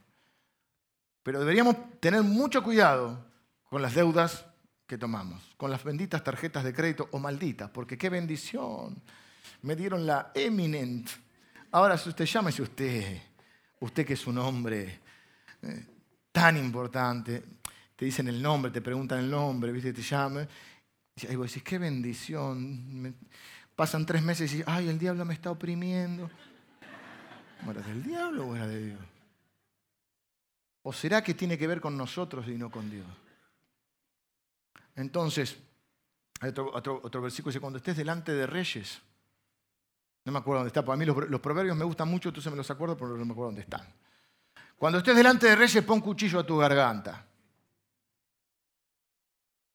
[1.23, 3.27] Pero deberíamos tener mucho cuidado
[3.69, 4.45] con las deudas
[4.87, 9.03] que tomamos, con las benditas tarjetas de crédito o malditas, porque qué bendición.
[9.63, 11.09] Me dieron la eminent.
[11.73, 13.21] Ahora, si usted llama, si usted,
[13.81, 15.01] usted que es un hombre
[15.63, 15.87] eh,
[16.33, 17.45] tan importante,
[17.95, 19.93] te dicen el nombre, te preguntan el nombre, ¿viste?
[19.93, 20.49] Te llaman.
[21.17, 23.15] Y vos decís, qué bendición.
[23.75, 26.31] pasan tres meses y dices, ay, el diablo me está oprimiendo.
[27.69, 29.01] ¿Era del diablo o era de Dios?
[30.83, 33.07] ¿O será que tiene que ver con nosotros y no con Dios?
[34.95, 35.57] Entonces,
[36.41, 39.01] hay otro, versículo dice, cuando estés delante de reyes,
[40.25, 42.71] no me acuerdo dónde está, para mí los, proverbios me gustan mucho, entonces me los
[42.71, 43.87] acuerdo, pero no me acuerdo dónde están.
[44.77, 47.27] Cuando estés delante de reyes, pon cuchillo a tu garganta.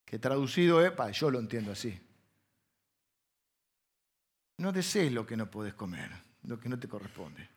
[0.06, 2.00] Que traducido es, yo lo entiendo así.
[4.58, 6.12] No desees lo que no puedes comer,
[6.44, 7.53] lo que no te corresponde.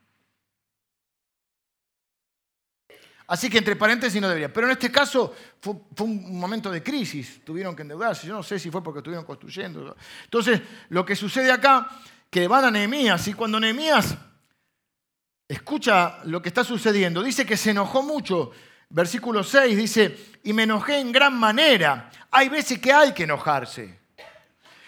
[3.29, 4.53] Así que entre paréntesis no debería.
[4.53, 8.27] Pero en este caso fue, un momento de crisis, tuvieron que endeudarse.
[8.27, 9.97] Yo no sé si fue porque estuvieron construyendo.
[10.25, 10.61] Entonces,
[10.91, 11.89] lo que sucede acá,
[12.31, 14.17] que van a Nehemías y cuando Nehemías
[15.49, 18.53] escucha lo que está sucediendo, dice que se enojó mucho.
[18.89, 22.11] Versículo 6 dice, y me enojé en gran manera.
[22.31, 24.06] Hay veces que hay que enojarse.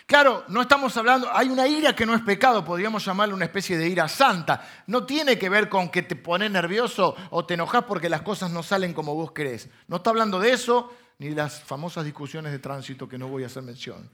[0.09, 3.77] Claro, no estamos hablando, hay una ira que no es pecado, podríamos llamarle una especie
[3.77, 4.67] de ira santa.
[4.87, 8.51] No tiene que ver con que te pones nervioso o te enojas porque las cosas
[8.51, 9.69] no salen como vos querés.
[9.87, 13.43] No está hablando de eso ni de las famosas discusiones de tránsito que no voy
[13.43, 14.09] a hacer mención.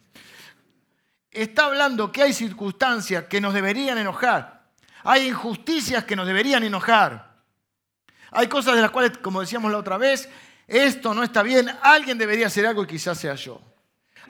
[1.31, 4.65] Está hablando que hay circunstancias que nos deberían enojar.
[5.05, 7.37] Hay injusticias que nos deberían enojar.
[8.33, 10.29] Hay cosas de las cuales, como decíamos la otra vez,
[10.67, 13.74] esto no está bien, alguien debería hacer algo y quizás sea yo.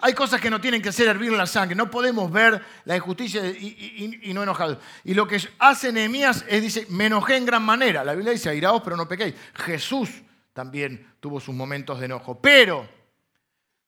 [0.00, 1.74] Hay cosas que no tienen que hacer hervir la sangre.
[1.74, 4.78] No podemos ver la injusticia y, no enojados.
[5.04, 8.04] Y lo que hace Nehemías es, dice, me enojé en gran manera.
[8.04, 9.34] La Biblia dice, airaos, pero no pequéis.
[9.54, 10.10] Jesús
[10.52, 12.40] también tuvo sus momentos de enojo.
[12.40, 12.88] Pero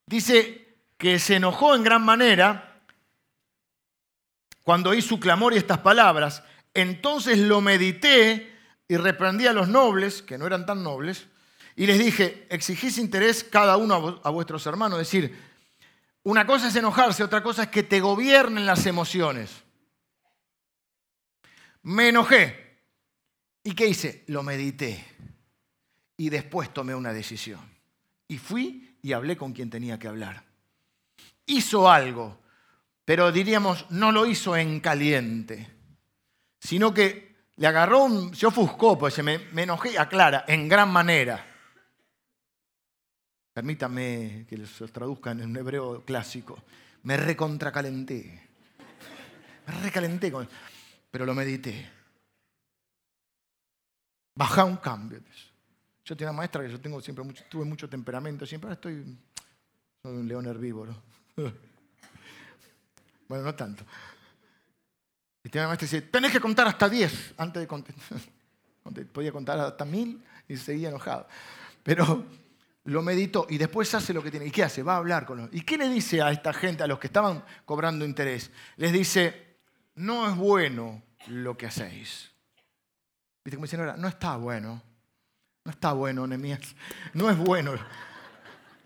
[0.07, 2.81] dice que se enojó en gran manera
[4.63, 6.43] cuando oí su clamor y estas palabras.
[6.75, 8.53] Entonces lo medité
[8.89, 11.27] y reprendí a los nobles, que no eran tan nobles,
[11.77, 15.37] y les dije, exigís interés cada uno a vuestros hermanos, decir,
[16.27, 19.63] una cosa es enojarse, otra cosa es que te gobiernen las emociones.
[21.83, 22.81] Me enojé.
[23.63, 24.25] ¿Y qué hice?
[24.27, 25.05] Lo medité.
[26.17, 27.61] Y después tomé una decisión.
[28.27, 30.43] Y fui y hablé con quien tenía que hablar.
[31.47, 32.41] Hizo algo,
[33.05, 35.71] pero diríamos, no lo hizo en caliente,
[36.59, 41.56] sino que le agarró, un, se ofuscó, pues me, me enojé, aclara, en gran manera.
[43.57, 46.59] Permítame que les traduzcan en un hebreo clásico.
[47.05, 48.49] Me recontracalenté.
[49.67, 50.31] Me recalenté,
[51.11, 51.91] pero lo medité.
[54.35, 55.21] Baja un cambio.
[56.05, 59.17] Yo tenía una maestra que yo tengo siempre mucho, tuve mucho temperamento, siempre estoy,
[60.03, 60.95] soy un león herbívoro.
[63.27, 63.87] bueno, no tanto.
[65.43, 67.95] Y tenía una maestra que dice, tenés que contar hasta 10 antes de contar.
[69.15, 71.27] Podía contar hasta mil y seguía enojado.
[71.83, 72.23] Pero
[72.87, 74.47] lo meditó y después hace lo que tiene.
[74.47, 74.83] ¿Y qué hace?
[74.83, 75.49] Va a hablar con los...
[75.53, 78.51] ¿Y qué le dice a esta gente, a los que estaban cobrando interés?
[78.77, 79.59] Les dice,
[79.97, 82.31] no es bueno lo que hacéis.
[83.45, 83.97] ¿Viste cómo dicen ahora?
[83.97, 84.83] No está bueno.
[85.65, 86.77] No está bueno, Nemías.
[87.13, 87.75] No es bueno.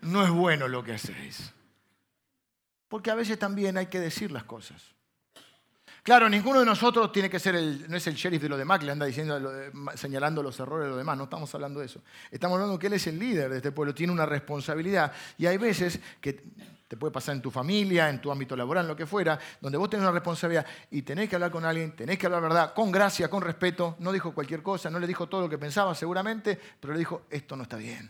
[0.01, 1.53] No es bueno lo que hacéis.
[2.87, 4.95] Porque a veces también hay que decir las cosas.
[6.03, 8.79] Claro, ninguno de nosotros tiene que ser el, no es el sheriff de lo demás
[8.79, 9.39] que le anda diciendo,
[9.93, 12.01] señalando los errores de los demás, no estamos hablando de eso.
[12.31, 15.11] Estamos hablando que él es el líder de este pueblo, tiene una responsabilidad.
[15.37, 16.43] Y hay veces que
[16.87, 19.91] te puede pasar en tu familia, en tu ámbito laboral, lo que fuera, donde vos
[19.91, 23.29] tenés una responsabilidad y tenés que hablar con alguien, tenés que hablar verdad, con gracia,
[23.29, 23.95] con respeto.
[23.99, 27.27] No dijo cualquier cosa, no le dijo todo lo que pensaba seguramente, pero le dijo,
[27.29, 28.09] esto no está bien.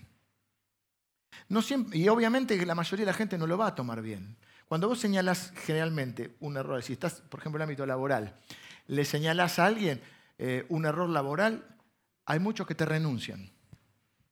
[1.92, 4.38] Y obviamente la mayoría de la gente no lo va a tomar bien.
[4.72, 8.38] Cuando vos señalás generalmente un error, si estás, por ejemplo, en el ámbito laboral,
[8.88, 10.02] le señalás a alguien
[10.38, 11.76] eh, un error laboral,
[12.26, 13.52] hay muchos que te renuncian.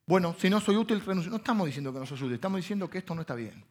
[0.06, 1.30] Bueno, si no soy útil, renuncio.
[1.30, 3.66] No estamos diciendo que no sos útil, estamos diciendo que esto no está bien.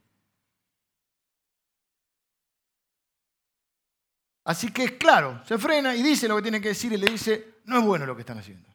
[4.44, 7.10] Así que es claro, se frena y dice lo que tiene que decir y le
[7.10, 8.68] dice, no es bueno lo que están haciendo.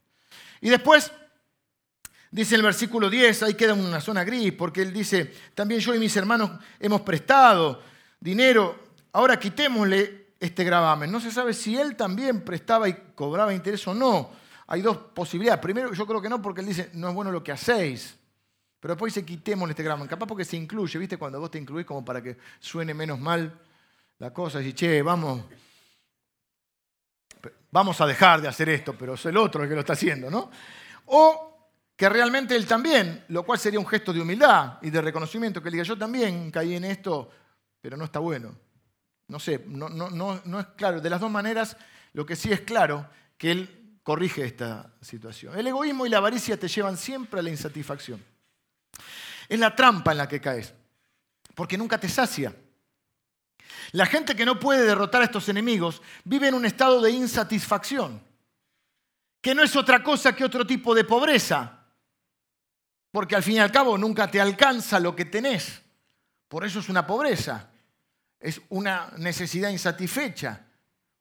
[0.62, 1.12] Y después
[2.34, 6.00] Dice el versículo 10, ahí queda una zona gris, porque él dice, también yo y
[6.00, 7.80] mis hermanos hemos prestado
[8.19, 8.76] dinero,
[9.12, 11.12] ahora quitémosle este gravamen.
[11.12, 14.32] No se sabe si él también prestaba y cobraba interés o no.
[14.65, 15.62] Hay dos posibilidades.
[15.62, 18.15] Primero, yo creo que no, porque él dice, no es bueno lo que hacéis.
[18.80, 20.08] Pero después dice, quitémosle este gravamen.
[20.08, 21.17] Capaz porque se incluye, ¿viste?
[21.17, 23.60] Cuando vos te incluís como para que suene menos mal
[24.17, 24.60] la cosa.
[24.60, 25.43] Y che, vamos,
[27.69, 30.32] vamos a dejar de hacer esto, pero es el otro el que lo está haciendo,
[30.32, 30.50] ¿no?
[31.06, 31.53] O
[32.04, 35.70] que realmente él también, lo cual sería un gesto de humildad y de reconocimiento, que
[35.70, 37.32] él diga, yo también caí en esto,
[37.80, 38.54] pero no está bueno.
[39.30, 41.00] No sé, no, no, es claro.
[41.00, 41.78] De las dos maneras,
[42.12, 45.58] lo que sí es claro, que él corrige esta situación.
[45.58, 48.22] El egoísmo y la avaricia te llevan siempre a la insatisfacción.
[49.48, 50.74] Es la trampa en la que caes,
[51.56, 52.54] porque nunca te sacia.
[53.94, 58.22] La gente que no puede derrotar a estos enemigos vive en un estado de insatisfacción,
[59.42, 61.80] que no es otra cosa que otro tipo de pobreza,
[63.13, 65.84] porque al fin y al cabo nunca te alcanza lo que tenés.
[66.47, 67.69] Por eso es una pobreza,
[68.39, 70.65] es una necesidad insatisfecha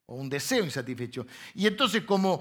[0.06, 1.26] o un deseo insatisfecho.
[1.54, 2.40] Y entonces como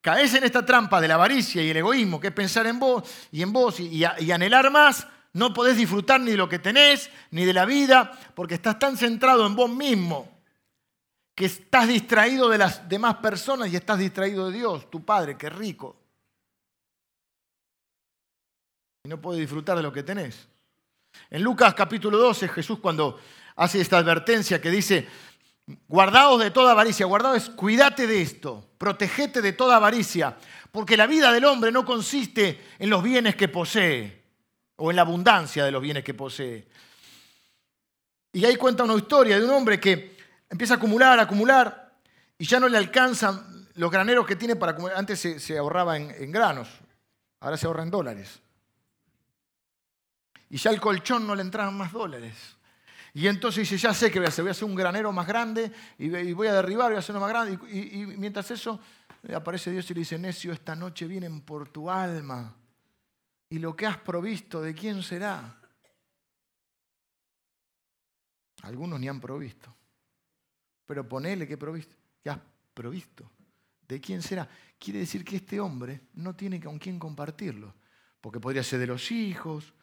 [0.00, 3.08] caes en esta trampa de la avaricia y el egoísmo, que es pensar en vos
[3.30, 7.44] y en vos y, anhelar más, no podés disfrutar ni de lo que tenés, ni
[7.44, 10.28] de la vida, porque estás tan centrado en vos mismo
[11.36, 15.48] que estás distraído de las demás personas y estás distraído de Dios, tu Padre, que
[15.48, 15.99] rico.
[19.04, 20.46] Y no podés disfrutar de lo que tenés.
[21.30, 23.18] En Lucas capítulo 12, Jesús cuando
[23.56, 25.08] hace esta advertencia que dice,
[25.88, 30.36] guardaos de toda avaricia, guardaos, cuídate de esto, protegete de toda avaricia,
[30.70, 34.22] porque la vida del hombre no consiste en los bienes que posee
[34.76, 36.68] o en la abundancia de los bienes que posee.
[38.32, 40.16] Y ahí cuenta una historia de un hombre que
[40.48, 41.92] empieza a acumular, a acumular,
[42.38, 44.96] y ya no le alcanzan los graneros que tiene para acumular.
[44.96, 46.68] Antes se, ahorraba en, granos,
[47.40, 48.40] ahora se ahorra en dólares.
[50.50, 52.56] Y ya el colchón no le entraban más dólares.
[53.14, 55.26] Y entonces dice, ya sé que voy a hacer, voy a hacer un granero más
[55.26, 57.58] grande y voy a derribar, voy a hacer uno más grande.
[57.70, 58.78] Y, mientras eso,
[59.34, 62.54] aparece Dios y le dice, necio, esta noche vienen por tu alma
[63.50, 65.60] ¿Y lo que has provisto de quién será?
[68.62, 69.74] Algunos ni han provisto.
[70.86, 72.38] Pero ponele que provisto, que has
[72.72, 73.28] provisto.
[73.88, 74.48] ¿De quién será?
[74.78, 77.74] Quiere decir que este hombre no tiene con quién compartirlo.
[78.20, 79.74] Porque podría ser de los hijos,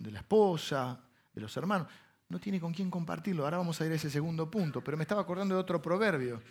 [0.00, 0.98] de la esposa,
[1.32, 1.88] de los hermanos.
[2.28, 3.44] No tiene con quién compartirlo.
[3.44, 4.82] Ahora vamos a ir a ese segundo punto.
[4.82, 6.42] Pero me estaba acordando de otro proverbio,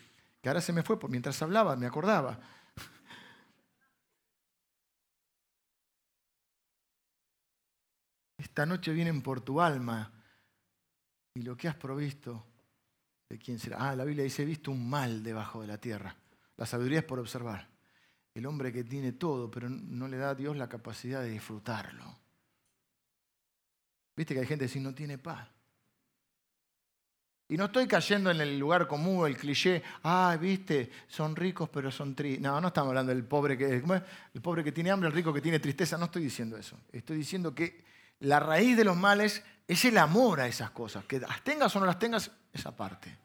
[0.41, 2.39] que ahora se me fue, mientras hablaba, me acordaba.
[8.37, 10.11] Esta noche vienen por tu alma
[11.33, 12.45] y lo que has provisto,
[13.29, 13.89] ¿de quién será?
[13.89, 16.15] Ah, la Biblia dice, he visto un mal debajo de la tierra.
[16.57, 17.67] La sabiduría es por observar.
[18.33, 22.28] El hombre que tiene todo, pero no le da a Dios la capacidad de disfrutarlo.
[24.19, 25.47] Viste que hay gente que dice, no tiene paz.
[27.47, 31.89] Y no estoy cayendo en el lugar común, el cliché, ah, viste, son ricos pero
[31.89, 32.41] son tristes.
[32.41, 35.39] No, no estamos hablando del pobre que, el pobre que tiene hambre, el rico que
[35.39, 35.97] tiene tristeza.
[35.97, 36.77] No estoy diciendo eso.
[36.91, 37.81] Estoy diciendo que
[38.19, 41.05] la raíz de los males es el amor a esas cosas.
[41.05, 43.17] Que las tengas o no las tengas, esa parte.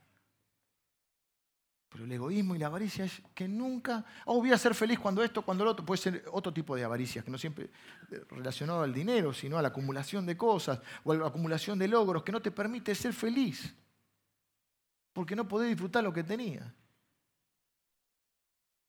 [1.95, 5.23] Pero el egoísmo y la avaricia es que nunca, oh, voy a ser feliz cuando
[5.23, 5.87] esto, cuando lo otro.
[5.87, 7.71] Puede ser otro tipo de avaricia, que no siempre
[8.31, 12.25] relacionado al dinero, sino a la acumulación de cosas o a la acumulación de logros,
[12.25, 13.73] que no te permite ser feliz.
[15.13, 16.75] Porque no podés disfrutar lo que tenía.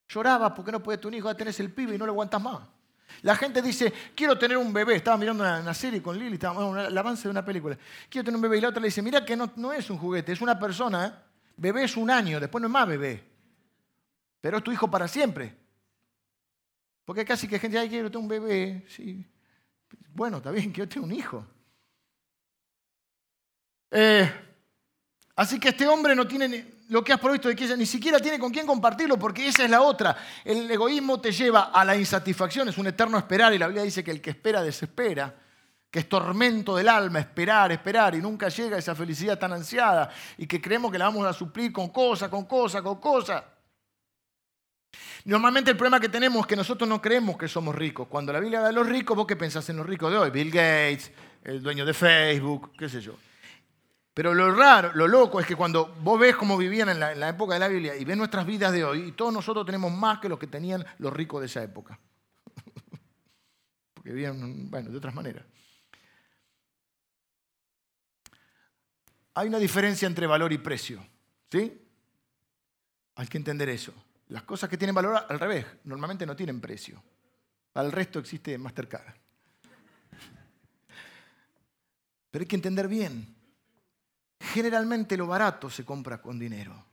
[0.09, 2.61] Lloraba porque no podés tu hijo, ya tenés el pibe y no lo aguantas más.
[3.21, 4.95] La gente dice, quiero tener un bebé.
[4.95, 7.77] Estaba mirando una, serie con Lili, estaba, el avance de una película.
[8.09, 8.57] Quiero tener un bebé.
[8.57, 11.05] Y la otra le dice, mira que no, no es un juguete, es una persona.
[11.05, 11.24] ¿eh?
[11.57, 13.23] Bebé es un año, después no es más bebé.
[14.41, 15.55] Pero es tu hijo para siempre.
[17.05, 18.85] Porque casi que gente, ay, quiero tener un bebé.
[18.89, 19.25] Sí.
[20.13, 21.45] Bueno, está bien, quiero tener un hijo.
[23.91, 24.29] Eh,
[25.35, 28.37] así que este hombre no tiene lo que has provisto de que ni siquiera tiene
[28.37, 30.15] con quién compartirlo, porque esa es la otra.
[30.43, 34.03] El egoísmo te lleva a la insatisfacción, es un eterno esperar, y la Biblia dice
[34.03, 35.33] que el que espera desespera,
[35.95, 40.45] que es tormento del alma, esperar, esperar, y nunca llega esa felicidad tan ansiada, y
[40.45, 43.45] que creemos que la vamos a suplir con cosa, con cosa, con cosa.
[45.23, 48.09] Normalmente el problema que tenemos es que nosotros no creemos que somos ricos.
[48.09, 50.31] Cuando la Biblia habla de los ricos, ¿vos qué pensás en los ricos de hoy?
[50.31, 51.13] Bill Gates,
[51.45, 53.13] el dueño de Facebook, qué sé yo.
[54.13, 57.53] Pero lo raro, lo loco es que cuando vos ves cómo vivían en la, época
[57.53, 60.27] de la Biblia y ves nuestras vidas de hoy, y todos nosotros tenemos más que
[60.27, 61.97] los que tenían los ricos de esa época.
[63.93, 65.45] Porque vivían, bueno, de otras maneras.
[69.35, 71.05] Hay una diferencia entre valor y precio.
[71.51, 71.81] ¿Sí?
[73.15, 73.93] Hay que entender eso.
[74.29, 77.01] Las cosas que tienen valor, al revés, normalmente no tienen precio.
[77.75, 79.13] Al resto existe Mastercard.
[82.31, 83.35] Pero hay que entender bien
[84.39, 86.85] Generalmente lo barato se compra con dinero.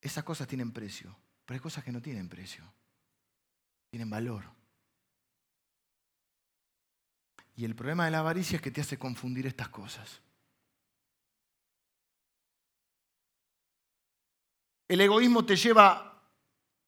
[0.00, 2.64] Esas cosas tienen precio, pero hay cosas que no tienen precio.
[3.90, 4.44] Tienen valor.
[7.54, 10.22] Y el problema de la avaricia es que te hace confundir estas cosas.
[14.92, 16.20] El egoísmo te lleva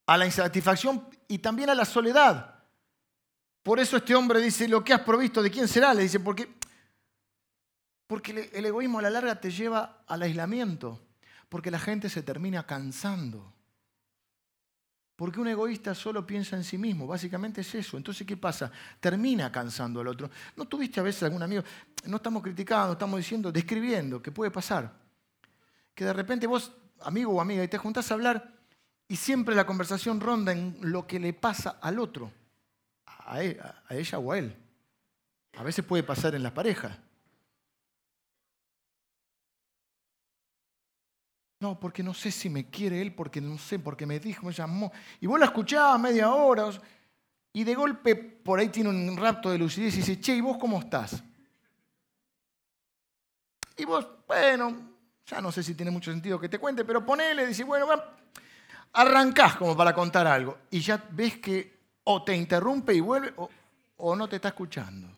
[0.04, 2.62] a la insatisfacción y también a la soledad.
[3.62, 5.94] Por eso este hombre dice, lo que has provisto, ¿de quién será?
[5.94, 6.54] Le dice, porque,
[8.06, 11.00] porque el egoísmo a la larga te lleva al aislamiento,
[11.48, 13.54] porque la gente se termina cansando.
[15.16, 17.96] Porque un egoísta solo piensa en sí mismo, básicamente es eso.
[17.96, 18.70] Entonces, ¿qué pasa?
[19.00, 20.28] Termina cansando al otro.
[20.56, 21.62] ¿No tuviste a veces algún amigo?
[22.04, 24.92] No estamos criticando, estamos diciendo, describiendo, ¿qué puede pasar?
[25.94, 28.54] Que de repente vos, amigo o amiga, y te juntás a hablar
[29.08, 32.32] y siempre la conversación ronda en lo que le pasa al otro,
[33.06, 34.56] a, e, ella o a él.
[35.56, 36.98] A veces puede pasar en las parejas.
[41.60, 44.52] No, porque no sé si me quiere él, porque no sé, porque me dijo, me
[44.52, 44.92] llamó.
[45.20, 46.70] Y vos la escuchabas media hora,
[47.52, 50.58] y de golpe por ahí tiene un rapto de lucidez y dice, che, ¿y vos
[50.58, 51.22] cómo estás?
[53.76, 54.93] Y vos, bueno,
[55.26, 57.86] ya no sé si tiene mucho sentido que te cuente, pero ponele, dice, bueno,
[58.92, 63.48] arrancás como para contar algo, y ya ves que o te interrumpe y vuelve, o,
[63.96, 65.08] o no te está escuchando.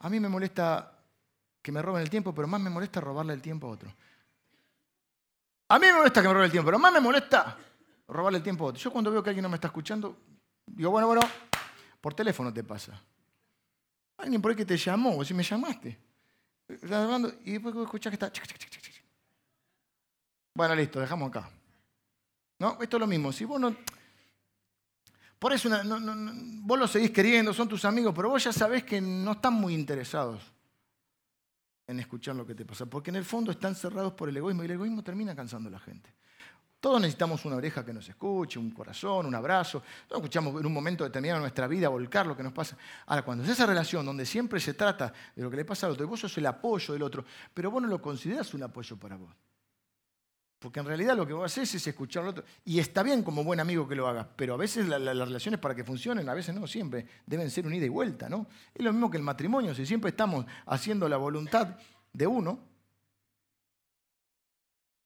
[0.00, 0.92] A mí me molesta
[1.62, 3.92] que me roben el tiempo, pero más me molesta robarle el tiempo a otro.
[5.68, 7.56] A mí me molesta que me robe el tiempo, pero más me molesta
[8.08, 8.80] robarle el tiempo a otro.
[8.80, 10.16] Yo cuando veo que alguien no me está escuchando,
[10.66, 11.22] digo, bueno, bueno,
[12.00, 13.00] por teléfono te pasa.
[14.16, 15.98] Alguien por ahí que te llamó, o si me llamaste.
[17.44, 18.32] Y después escuchás que está...
[20.54, 21.50] Bueno, listo, dejamos acá.
[22.58, 22.78] ¿No?
[22.80, 23.32] Esto es lo mismo.
[23.32, 23.74] Si vos no...
[25.38, 25.70] Por eso
[26.62, 29.72] vos lo seguís queriendo, son tus amigos, pero vos ya sabés que no están muy
[29.72, 30.42] interesados
[31.86, 34.62] en escuchar lo que te pasa, porque en el fondo están cerrados por el egoísmo
[34.62, 36.12] y el egoísmo termina cansando a la gente.
[36.80, 39.82] Todos necesitamos una oreja que nos escuche, un corazón, un abrazo.
[40.08, 42.76] Todos escuchamos en un momento determinado de nuestra vida volcar lo que nos pasa.
[43.06, 45.92] Ahora, cuando es esa relación donde siempre se trata de lo que le pasa al
[45.92, 48.96] otro y vos sos el apoyo del otro, pero vos no lo consideras un apoyo
[48.96, 49.30] para vos.
[50.58, 52.44] Porque en realidad lo que vos haces es escuchar al otro.
[52.64, 55.74] Y está bien como buen amigo que lo hagas, pero a veces las relaciones para
[55.74, 58.46] que funcionen, a veces no, siempre deben ser un ida y vuelta, ¿no?
[58.74, 61.76] Es lo mismo que el matrimonio, si siempre estamos haciendo la voluntad
[62.12, 62.58] de uno,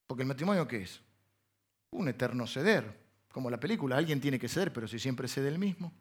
[0.07, 1.04] porque el matrimonio ¿qué es?
[1.95, 2.99] Un eterno ceder,
[3.31, 5.93] como la película, alguien tiene que ceder, pero si siempre cede el mismo,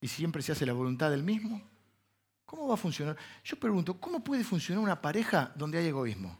[0.00, 1.60] y siempre se hace la voluntad del mismo,
[2.46, 3.16] ¿cómo va a funcionar?
[3.42, 6.38] Yo pregunto, ¿cómo puede funcionar una pareja donde hay egoísmo?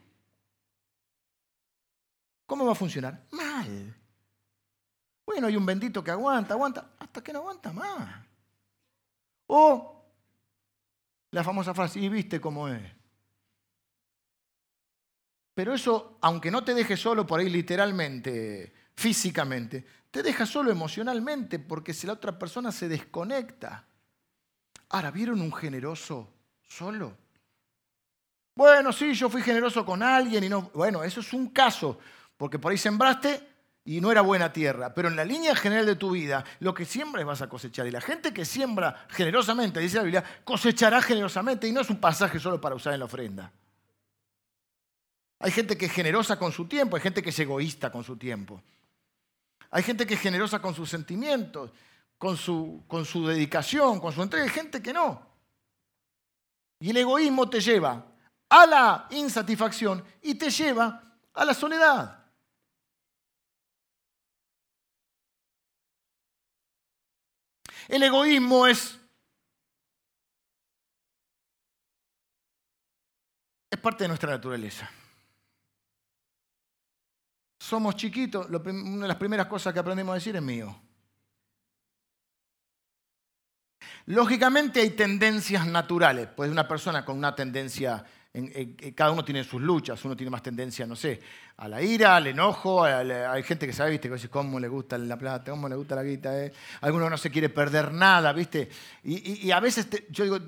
[2.46, 3.26] ¿Cómo va a funcionar?
[3.32, 3.96] Mal.
[5.26, 8.24] Bueno, hay un bendito que aguanta, aguanta, hasta que no aguanta más.
[9.46, 10.04] O
[11.32, 12.99] la famosa frase, y viste cómo es.
[15.60, 21.58] Pero eso, aunque no te deje solo por ahí literalmente, físicamente, te deja solo emocionalmente
[21.58, 23.84] porque si la otra persona se desconecta.
[24.88, 26.32] Ahora, ¿vieron un generoso
[26.62, 27.14] solo?
[28.54, 30.70] Bueno, sí, yo fui generoso con alguien y no.
[30.72, 31.98] Bueno, eso es un caso
[32.38, 33.46] porque por ahí sembraste
[33.84, 34.94] y no era buena tierra.
[34.94, 37.86] Pero en la línea general de tu vida, lo que siembras vas a cosechar.
[37.86, 41.68] Y la gente que siembra generosamente, dice la Biblia, cosechará generosamente.
[41.68, 43.52] Y no es un pasaje solo para usar en la ofrenda.
[45.42, 48.16] Hay gente que es generosa con su tiempo, hay gente que es egoísta con su
[48.16, 48.62] tiempo.
[49.70, 51.70] Hay gente que es generosa con sus sentimientos,
[52.18, 54.44] con su, con su dedicación, con su entrega.
[54.44, 55.26] Hay gente que no.
[56.78, 58.04] Y el egoísmo te lleva
[58.50, 62.18] a la insatisfacción y te lleva a la soledad.
[67.88, 68.98] El egoísmo es,
[73.70, 74.90] es parte de nuestra naturaleza.
[77.70, 80.76] Somos chiquitos, una de las primeras cosas que aprendemos a decir es mío.
[84.06, 88.04] Lógicamente hay tendencias naturales, pues una persona con una tendencia
[88.96, 91.20] cada uno tiene sus luchas, uno tiene más tendencia, no sé,
[91.58, 94.98] a la ira, al enojo, hay gente que sabe, viste, que dice cómo le gusta
[94.98, 96.52] la plata, cómo le gusta la guita, eh?
[96.80, 98.68] alguno no se quiere perder nada, viste,
[99.04, 100.38] y, a veces, yo digo,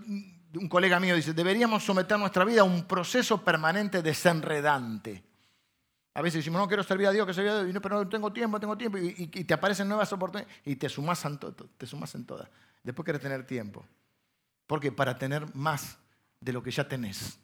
[0.55, 5.32] un colega mío dice, deberíamos someter nuestra vida a un proceso permanente desenredante.
[6.15, 8.33] A veces decimos, no quiero servir a Dios, que servir a Dios, pero no tengo
[8.33, 11.39] tiempo, tengo tiempo, y, te aparecen nuevas oportunidades y te sumas, en
[12.27, 12.49] todas.
[12.83, 13.85] Después quieres tener tiempo.
[14.67, 15.99] Porque para tener más
[16.41, 17.39] de lo que ya tenés.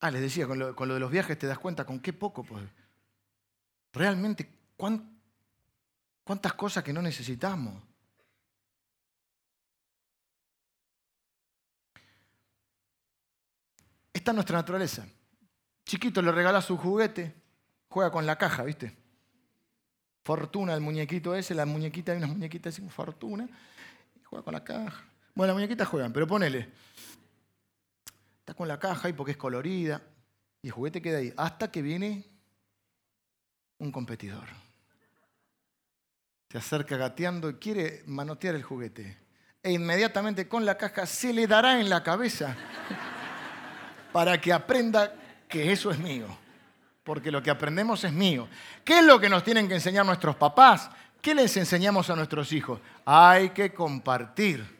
[0.00, 2.62] Ah, les decía, con lo, de los viajes te das cuenta con qué poco, pues.
[3.92, 7.87] Realmente, ¿cuántas cosas que no necesitamos?
[14.18, 15.06] Esta es nuestra naturaleza.
[15.84, 17.32] Chiquito le regalas su juguete,
[17.88, 18.92] juega con la caja, ¿viste?
[20.24, 23.48] Fortuna, el muñequito ese, la muñequita, hay unas muñequitas así, fortuna,
[24.16, 25.04] y juega con la caja.
[25.36, 26.68] Bueno, las muñequitas juegan, pero ponele,
[28.40, 30.02] Está con la caja ahí porque es colorida.
[30.62, 31.32] Y el juguete queda ahí.
[31.36, 32.24] Hasta que viene
[33.78, 34.48] un competidor.
[36.50, 39.16] Se acerca gateando y quiere manotear el juguete.
[39.62, 42.56] E inmediatamente con la caja se le dará en la cabeza
[44.12, 45.12] para que aprenda
[45.48, 46.26] que eso es mío.
[47.02, 48.48] Porque lo que aprendemos es mío.
[48.84, 50.90] ¿Qué es lo que nos tienen que enseñar nuestros papás?
[51.20, 52.80] ¿Qué les enseñamos a nuestros hijos?
[53.04, 54.78] Hay que compartir.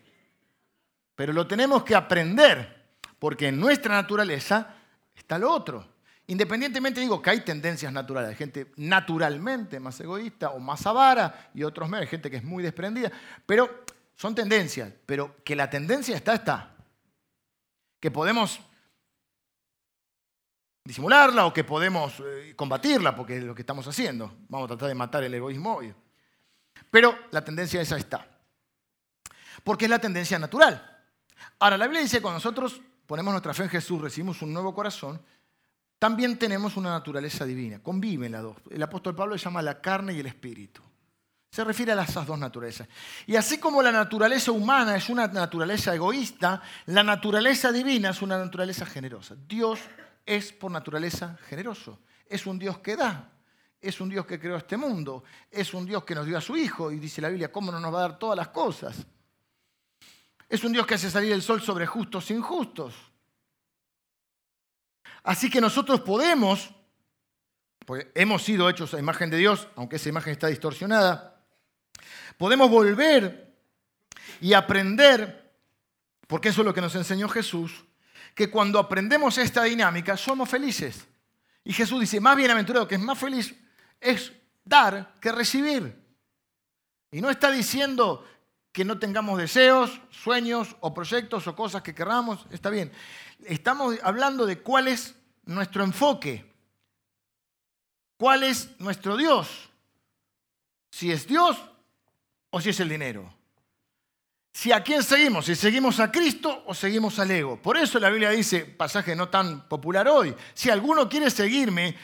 [1.15, 2.87] Pero lo tenemos que aprender,
[3.19, 4.75] porque en nuestra naturaleza
[5.17, 5.99] está lo otro.
[6.29, 11.63] Independientemente digo que hay tendencias naturales, hay gente naturalmente más egoísta o más avara y
[11.63, 13.11] otros menos, hay gente que es muy desprendida,
[13.47, 16.75] pero son tendencias, pero que la tendencia está, está.
[17.99, 18.61] Que podemos
[20.89, 24.33] disimularla o que podemos eh, combatirla, porque es lo que estamos haciendo.
[24.49, 25.95] Vamos a tratar de matar el egoísmo hoy.
[26.91, 28.27] Pero la tendencia esa está.
[29.63, 30.99] Porque es la tendencia natural.
[31.59, 35.21] Ahora, la Biblia dice cuando nosotros ponemos nuestra fe en Jesús, recibimos un nuevo corazón,
[35.99, 37.83] también tenemos una naturaleza divina.
[37.83, 38.57] Conviven las dos.
[38.71, 40.81] El apóstol Pablo le llama la carne y el espíritu.
[41.51, 42.89] Se refiere a esas dos naturalezas.
[43.27, 48.39] Y así como la naturaleza humana es una naturaleza egoísta, la naturaleza divina es una
[48.39, 49.37] naturaleza generosa.
[49.47, 49.81] Dios
[50.29, 52.01] es por naturaleza generoso.
[52.27, 53.33] Es un Dios que da.
[53.81, 55.25] Es un Dios que creó este mundo.
[55.51, 56.93] Es un Dios que nos dio a su Hijo.
[56.93, 59.07] Y dice la Biblia, ¿cómo no nos va a dar todas las cosas?
[60.47, 62.95] Es un Dios que hace salir el sol sobre justos e injustos.
[65.23, 66.75] Así que nosotros podemos,
[67.87, 71.43] pues hemos sido hechos a imagen de Dios, aunque esa imagen está distorsionada,
[72.37, 73.57] podemos volver
[74.43, 75.55] y aprender,
[76.27, 77.88] porque eso es lo que nos enseñó Jesús,
[78.39, 81.09] que cuando aprendemos esta dinámica somos felices.
[81.65, 83.53] Y Jesús dice, más bienaventurado, que es más feliz,
[84.01, 84.33] es
[84.65, 86.01] dar que recibir.
[87.11, 88.25] Y no está diciendo
[88.71, 92.93] que no tengamos deseos, sueños o proyectos o cosas que queramos, está bien.
[93.45, 96.49] Estamos hablando de cuál es nuestro enfoque,
[98.19, 99.69] cuál es nuestro Dios,
[100.93, 101.61] si es Dios
[102.51, 103.38] o si es el dinero
[104.59, 107.63] si a quién seguimos, si seguimos a Cristo o seguimos al ego.
[107.63, 111.95] Por eso la Biblia dice, pasaje no tan popular hoy, si alguno quiere seguirme,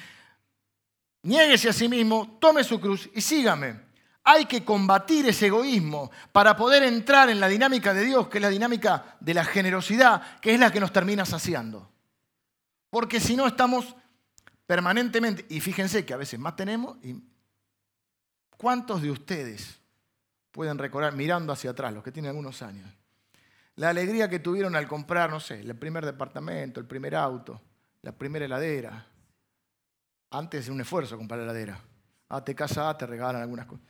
[1.23, 3.81] niéguese a sí mismo, tome su cruz y sígame.
[4.23, 8.43] Hay que combatir ese egoísmo para poder entrar en la dinámica de Dios, que es
[8.43, 11.91] la dinámica de la generosidad, que es la que nos termina saciando.
[12.89, 13.97] Porque si no estamos
[14.65, 17.17] permanentemente, y fíjense que a veces más tenemos, y
[18.57, 19.81] ¿cuántos de ustedes
[20.55, 22.89] pueden recordar mirando hacia atrás, los que tienen algunos años.
[23.75, 27.61] La alegría que tuvieron al comprar, no sé, el primer departamento, el primer auto,
[28.03, 29.05] la primera heladera.
[30.31, 31.81] Antes es un esfuerzo comprar la heladera.
[32.29, 33.85] Ah, te casas, te regalan algunas cosas.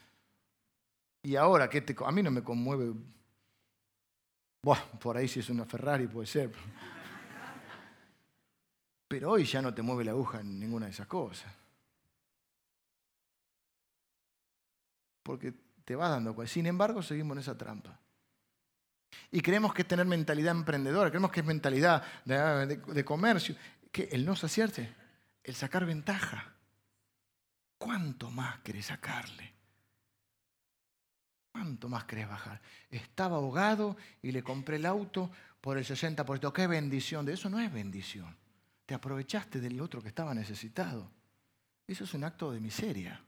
[1.22, 2.94] Y ahora, ¿qué te, a mí no me conmueve.
[4.62, 6.50] Buah, por ahí si es una Ferrari puede ser.
[9.06, 11.52] Pero hoy ya no te mueve la aguja en ninguna de esas cosas.
[15.22, 16.52] Porque te va dando cuenta.
[16.52, 17.98] Sin embargo, seguimos en esa trampa.
[19.30, 23.54] Y creemos que es tener mentalidad emprendedora, creemos que es mentalidad de, comercio,
[23.92, 24.92] que el no saciarse,
[25.42, 26.52] el sacar ventaja.
[27.78, 29.52] ¿Cuánto más querés sacarle?
[31.52, 32.60] ¿Cuánto más querés bajar?
[32.90, 35.30] Estaba ahogado y le compré el auto
[35.60, 36.52] por el 60%.
[36.52, 37.24] ¡Qué bendición!
[37.24, 38.36] De eso no es bendición.
[38.86, 41.10] Te aprovechaste del otro que estaba necesitado.
[41.86, 43.22] Eso es un acto de miseria.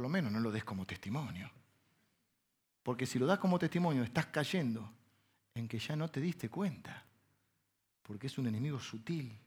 [0.00, 1.50] Por lo menos no lo des como testimonio.
[2.82, 4.90] Porque si lo das como testimonio, estás cayendo
[5.52, 7.04] en que ya no te diste cuenta.
[8.02, 9.38] Porque es un enemigo sutil.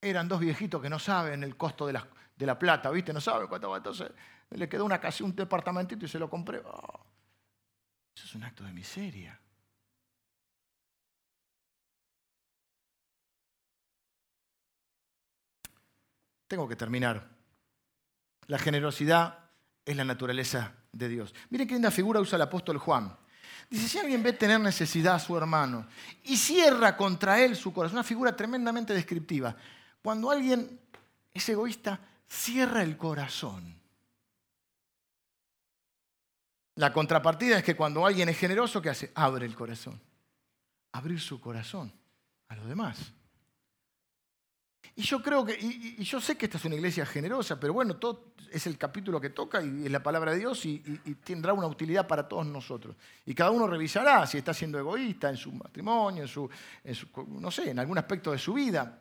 [0.00, 3.12] Eran dos viejitos que no saben el costo de la, plata, ¿viste?
[3.12, 3.76] No saben cuánto va.
[3.76, 4.12] Entonces
[4.48, 6.62] le quedó una casa, un departamentito y se lo compré.
[6.64, 7.04] Oh,
[8.16, 9.38] eso es un acto de miseria.
[16.46, 17.37] Tengo que terminar.
[18.48, 19.38] La generosidad
[19.84, 21.34] es la naturaleza de Dios.
[21.50, 23.16] Miren qué linda figura usa el apóstol Juan.
[23.70, 25.86] Dice, si alguien ve tener necesidad a su hermano
[26.24, 29.54] y cierra contra él su corazón, una figura tremendamente descriptiva.
[30.02, 30.80] Cuando alguien
[31.32, 33.78] es egoísta, cierra el corazón.
[36.76, 39.12] La contrapartida es que cuando alguien es generoso, ¿qué hace?
[39.14, 40.00] Abre el corazón.
[40.92, 41.92] Abrir su corazón
[42.48, 43.12] a los demás.
[44.94, 47.96] Y yo creo que, y, yo sé que esta es una iglesia generosa, pero bueno,
[47.96, 50.78] todo es el capítulo que toca y es la palabra de Dios y,
[51.24, 52.96] tendrá una utilidad para todos nosotros.
[53.24, 56.50] Y cada uno revisará si está siendo egoísta en su matrimonio, en su,
[57.28, 59.00] no sé, en algún aspecto de su vida.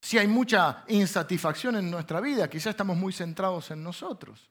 [0.00, 4.50] Si hay mucha insatisfacción en nuestra vida, quizás estamos muy centrados en nosotros.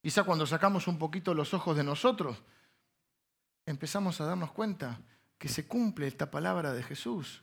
[0.00, 2.40] Quizá cuando sacamos un poquito los ojos de nosotros,
[3.68, 4.98] empezamos a darnos cuenta
[5.36, 7.42] que se cumple esta palabra de Jesús.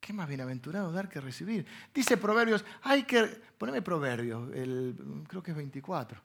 [0.00, 1.66] Qué más bienaventurado dar que recibir.
[1.92, 3.24] Dice Proverbios, hay que,
[3.58, 6.20] poneme Proverbios, el, creo que es 24.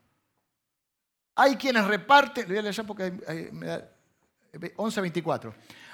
[1.35, 3.11] Hay quienes reparten, lo voy a leer ya porque
[3.51, 3.89] me da
[4.53, 5.53] 11.24.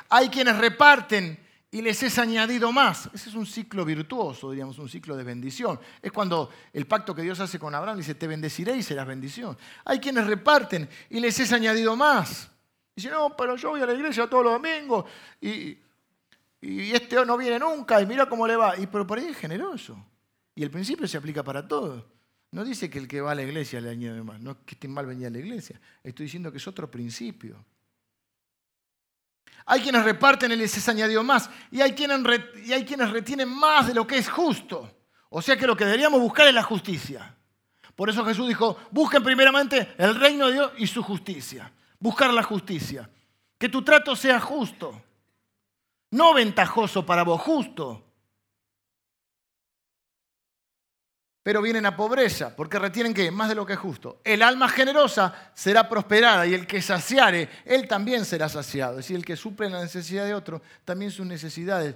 [0.09, 1.39] Hay quienes reparten
[1.71, 3.09] y les es añadido más.
[3.13, 5.79] Ese es un ciclo virtuoso, diríamos, un ciclo de bendición.
[6.01, 9.57] Es cuando el pacto que Dios hace con Abraham dice, te bendeciré y serás bendición.
[9.85, 12.51] Hay quienes reparten y les es añadido más.
[12.97, 15.05] Dice, no, pero yo voy a la iglesia todos los domingos
[15.39, 15.77] y,
[16.59, 18.75] y este no viene nunca y mira cómo le va.
[18.75, 20.03] Y, pero por ahí es generoso.
[20.55, 22.03] Y el principio se aplica para todos.
[22.49, 24.87] No dice que el que va a la iglesia le añade más, no que esté
[24.87, 25.79] mal venir a la iglesia.
[26.03, 27.63] Estoy diciendo que es otro principio.
[29.67, 31.51] Hay quienes reparten y les es añadido más.
[31.69, 32.19] Y hay, quienes,
[32.65, 34.91] y hay quienes retienen más de lo que es justo.
[35.29, 37.37] O sea que lo que deberíamos buscar es la justicia.
[37.95, 41.71] Por eso Jesús dijo, busquen primeramente el reino de Dios y su justicia.
[41.99, 43.09] Buscar la justicia.
[43.57, 45.01] Que tu trato sea justo.
[46.11, 48.07] No ventajoso para vos, justo.
[51.47, 54.19] pero vienen a pobreza, porque retienen que más de lo que es justo.
[54.25, 58.99] El alma generosa será prosperada y el que saciare, él también será saciado.
[58.99, 61.95] Es decir, el que suple la necesidad de otro, también sus necesidades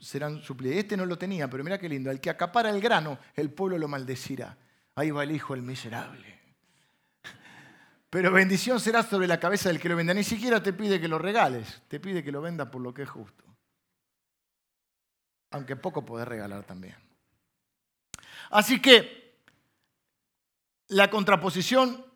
[0.00, 0.76] serán suplidas.
[0.76, 2.10] Este no lo tenía, pero mira qué lindo.
[2.10, 4.58] El que acapara el grano, el pueblo lo maldecirá.
[4.96, 6.33] Ahí va el hijo, el miserable.
[8.14, 10.14] Pero bendición será sobre la cabeza del que lo venda.
[10.14, 13.02] Ni siquiera te pide que lo regales, te pide que lo venda por lo que
[13.02, 13.42] es justo.
[15.50, 16.94] Aunque poco podés regalar también.
[18.50, 19.40] Así que
[20.90, 22.06] la contraposición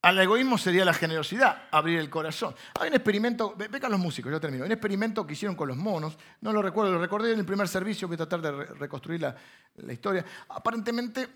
[0.00, 2.54] al egoísmo sería la generosidad, abrir el corazón.
[2.80, 4.64] Hay un experimento, vengan los músicos, yo termino.
[4.64, 7.68] Un experimento que hicieron con los monos, no lo recuerdo, lo recordé en el primer
[7.68, 10.24] servicio, voy a tratar de reconstruir la, historia.
[10.48, 11.28] Aparentemente,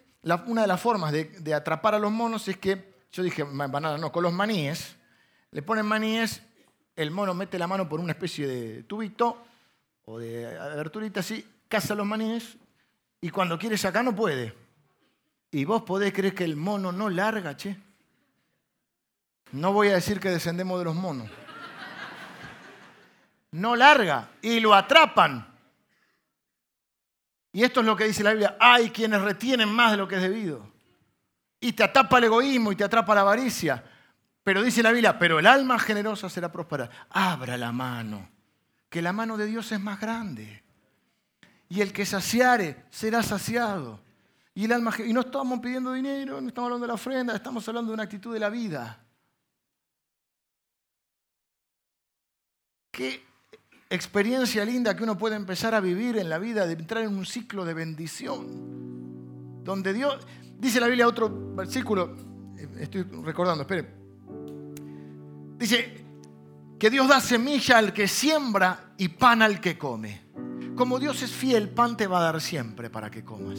[0.46, 4.12] una de las formas de, atrapar a los monos es que, yo dije, banana, no,
[4.12, 4.96] con los maníes,
[5.50, 6.42] le ponen maníes,
[6.94, 9.44] el mono mete la mano por una especie de tubito
[10.04, 12.56] o de aberturita así, caza los maníes,
[13.20, 14.54] y cuando quiere sacar no puede.
[15.50, 17.76] Y vos podés creer que el mono no larga, che.
[19.52, 21.28] No voy a decir que descendemos de los monos.
[23.50, 25.46] No larga y lo atrapan.
[27.52, 28.56] Y esto es lo que dice la Biblia.
[28.61, 30.70] Hay quienes retienen más de lo que es debido.
[31.61, 33.84] Y te atrapa el egoísmo y te atrapa la avaricia.
[34.42, 36.88] Pero dice la Biblia, pero el alma generosa será próspera.
[37.11, 38.28] Abra la mano,
[38.88, 40.62] que la mano de Dios es más grande
[41.68, 44.00] y el que saciare será saciado.
[44.54, 47.66] Y, el alma, y no estamos pidiendo dinero, no estamos hablando de la ofrenda, estamos
[47.68, 49.04] hablando de una actitud de la vida.
[52.90, 53.22] Qué
[53.90, 57.26] experiencia linda que uno puede empezar a vivir en la vida, de entrar en un
[57.26, 59.62] ciclo de bendición.
[59.62, 60.26] Donde Dios,
[60.59, 62.14] dice la Biblia otro versículo,
[62.56, 63.96] eh, estoy recordando, espere.
[65.56, 66.04] Dice
[66.78, 70.28] que Dios da semilla al que siembra y pan al que come
[70.78, 73.59] como Dios es fiel, pan te va a dar siempre para que comas.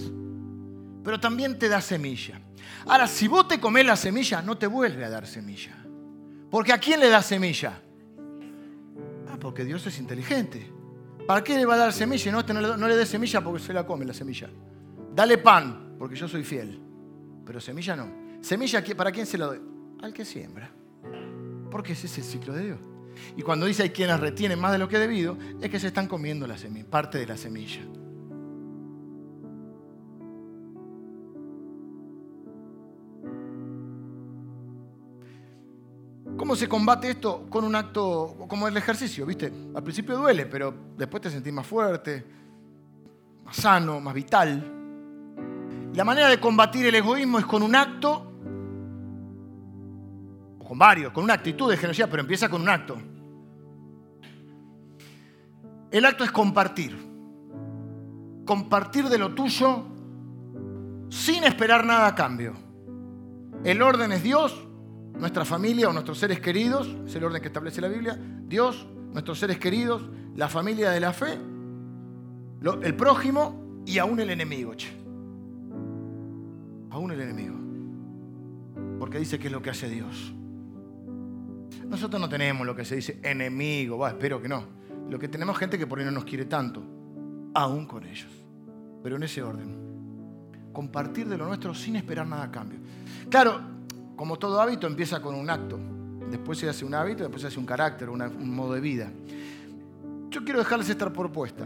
[1.04, 2.40] Pero también te da semilla.
[2.86, 5.76] Ahora, si vos te comes la semilla, no te vuelve a dar semilla.
[6.50, 7.82] Porque ¿a quién le da semilla?
[9.30, 10.72] Ah, porque Dios es inteligente.
[11.28, 12.32] ¿Para qué le va a dar semilla?
[12.32, 12.42] No,
[12.78, 14.50] no le dé semilla porque se la come la semilla.
[15.14, 16.82] Dale pan, porque yo soy fiel.
[17.50, 18.08] Pero semilla no.
[18.42, 19.60] Semilla, ¿para quién se la doy?
[20.04, 20.70] Al que siembra.
[21.72, 22.80] Porque ese es el ciclo de Dios.
[23.36, 26.08] Y cuando dice hay quienes retienen más de lo que debido, es que se están
[26.08, 27.82] comiendo la semilla, parte de la semilla.
[36.38, 37.48] ¿Cómo se combate esto?
[37.50, 39.52] Con un acto como el ejercicio, ¿viste?
[39.74, 42.24] Al principio duele, pero después te sentís más fuerte,
[43.44, 44.79] más sano, más vital.
[46.00, 48.32] La manera de combatir el egoísmo es con un acto
[50.66, 52.98] con varios, con una actitud de generosidad, pero empieza con un acto.
[55.92, 56.98] El acto es compartir.
[58.46, 59.88] Compartir de lo tuyo
[61.10, 62.54] sin esperar nada a cambio.
[63.66, 64.58] El orden es Dios,
[65.16, 69.38] nuestra familia o nuestros seres queridos, es el orden que establece la Biblia, Dios, nuestros
[69.38, 71.38] seres queridos, la familia de la fe,
[72.84, 74.76] el prójimo y aún el enemigo.
[76.90, 77.56] Aún el enemigo.
[79.00, 80.34] Porque dice que es lo que hace Dios.
[81.88, 84.64] Nosotros no tenemos lo que se dice enemigo, espero que no.
[85.10, 86.84] Lo que tenemos gente que por ahí no nos quiere tanto,
[87.54, 88.30] aún con ellos.
[89.02, 89.90] Pero en ese orden.
[90.72, 92.80] Compartir de lo nuestro sin esperar nada a cambio.
[93.30, 93.60] Claro,
[94.16, 95.80] como todo hábito empieza con un acto.
[96.30, 99.12] Después se hace un hábito, después se hace un carácter, un modo de vida.
[100.30, 101.66] Yo quiero dejarles esta propuesta.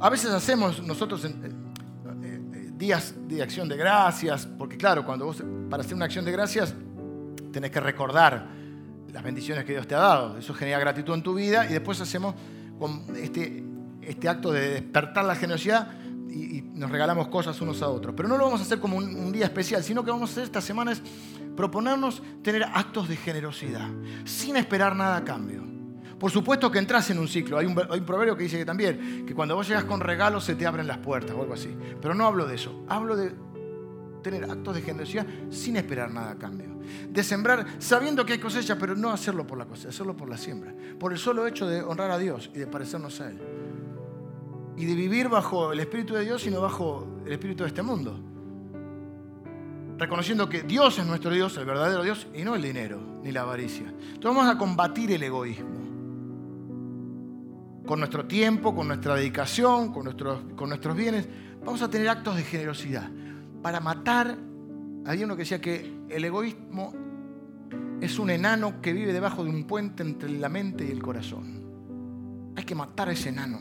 [0.00, 1.26] A veces hacemos nosotros
[2.78, 6.74] días de acción de gracias, porque claro, cuando vos, para hacer una acción de gracias,
[7.52, 8.46] tenés que recordar
[9.12, 10.38] las bendiciones que Dios te ha dado.
[10.38, 12.34] Eso genera gratitud en tu vida y después hacemos
[13.16, 13.64] este,
[14.02, 15.88] este acto de despertar la generosidad
[16.30, 18.14] y, nos regalamos cosas unos a otros.
[18.16, 20.44] Pero no lo vamos a hacer como un, día especial, sino que vamos a hacer
[20.44, 21.02] esta semana es
[21.56, 23.88] proponernos tener actos de generosidad,
[24.24, 25.77] sin esperar nada a cambio.
[26.18, 27.58] Por supuesto que entras en un ciclo.
[27.58, 30.66] Hay un, proverbio que dice que también, que cuando vos llegas con regalos se te
[30.66, 31.74] abren las puertas o algo así.
[32.00, 32.84] Pero no hablo de eso.
[32.88, 33.32] Hablo de
[34.22, 36.66] tener actos de generosidad sin esperar nada a cambio.
[37.08, 40.36] De sembrar sabiendo que hay cosecha, pero no hacerlo por la cosecha, hacerlo por la
[40.36, 40.74] siembra.
[40.98, 43.38] Por el solo hecho de honrar a Dios y de parecernos a Él.
[44.76, 47.82] Y de vivir bajo el Espíritu de Dios y no bajo el Espíritu de este
[47.82, 48.18] mundo.
[49.98, 53.42] Reconociendo que Dios es nuestro Dios, el verdadero Dios, y no el dinero ni la
[53.42, 53.88] avaricia.
[53.88, 55.77] Entonces vamos a combatir el egoísmo.
[57.88, 61.26] Con nuestro tiempo, con nuestra dedicación, con nuestros, con nuestros bienes,
[61.64, 63.10] vamos a tener actos de generosidad
[63.62, 64.36] para matar,
[65.06, 66.92] había uno que decía que el egoísmo
[68.00, 72.52] es un enano que vive debajo de un puente entre la mente y el corazón.
[72.56, 73.58] Hay que matar a ese enano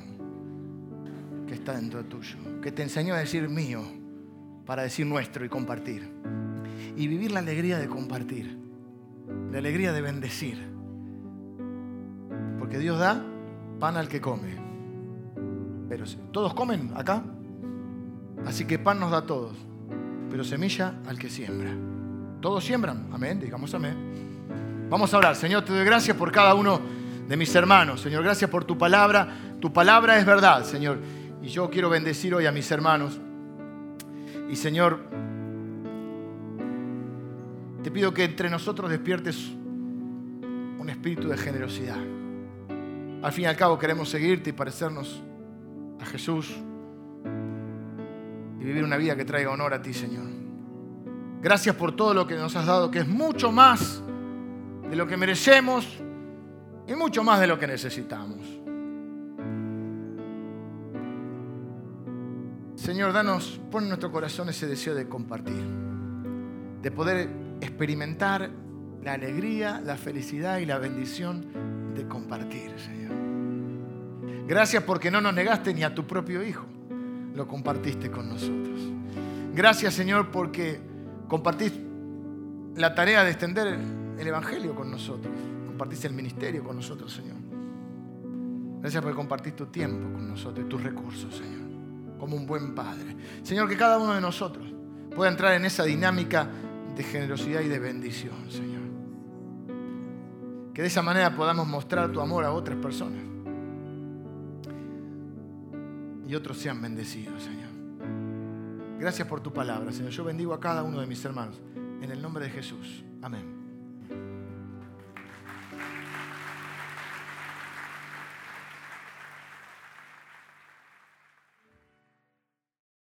[1.47, 3.81] que está dentro tuyo, que te enseñó a decir mío
[4.65, 6.11] para decir nuestro y compartir.
[6.95, 8.59] Y vivir la alegría de compartir,
[9.51, 10.67] la alegría de bendecir.
[12.59, 13.23] Porque Dios da
[13.79, 14.55] pan al que come.
[15.89, 17.23] Pero todos comen acá.
[18.45, 19.67] Así que pan nos da a todos
[20.29, 21.71] pero semilla al que siembra.
[22.41, 24.87] Todos siembran, amén, digamos amén.
[24.89, 26.79] Vamos a orar, Señor, te doy gracias por cada uno
[27.27, 28.01] de mis hermanos.
[28.01, 29.27] Señor, gracias por tu palabra.
[29.59, 30.99] Tu palabra es verdad, Señor.
[31.41, 33.19] Y yo quiero bendecir hoy a mis hermanos.
[34.49, 34.99] Y Señor,
[37.83, 39.49] te pido que entre nosotros despiertes
[40.79, 42.16] un espíritu de generosidad.
[43.21, 45.23] Al fin y al cabo queremos seguirte y parecernos
[45.99, 46.55] a Jesús
[48.59, 50.25] y vivir una vida que traiga honor a ti, Señor.
[51.41, 54.03] Gracias por todo lo que nos has dado, que es mucho más
[54.89, 55.87] de lo que merecemos
[56.87, 58.39] y mucho más de lo que necesitamos.
[62.75, 65.63] Señor, danos, pon en nuestro corazón ese deseo de compartir,
[66.81, 67.29] de poder
[67.61, 68.49] experimentar
[69.03, 73.15] la alegría, la felicidad y la bendición compartir, Señor.
[74.47, 76.65] Gracias porque no nos negaste ni a tu propio Hijo
[77.37, 78.81] lo compartiste con nosotros.
[79.53, 80.81] Gracias Señor porque
[81.27, 81.79] compartiste
[82.75, 83.79] la tarea de extender
[84.17, 85.33] el Evangelio con nosotros.
[85.67, 87.37] Compartiste el ministerio con nosotros, Señor.
[88.81, 91.67] Gracias por compartir tu tiempo con nosotros y tus recursos, Señor.
[92.19, 93.15] Como un buen Padre.
[93.43, 94.67] Señor, que cada uno de nosotros
[95.15, 96.47] pueda entrar en esa dinámica
[96.95, 98.86] de generosidad y de bendición, Señor.
[100.77, 103.23] Que de esa manera podamos mostrar tu amor a otras personas
[106.27, 108.99] y otros sean bendecidos, Señor.
[108.99, 110.11] Gracias por tu palabra, Señor.
[110.11, 111.59] Yo bendigo a cada uno de mis hermanos.
[111.75, 113.03] En el nombre de Jesús.
[113.23, 113.56] Amén.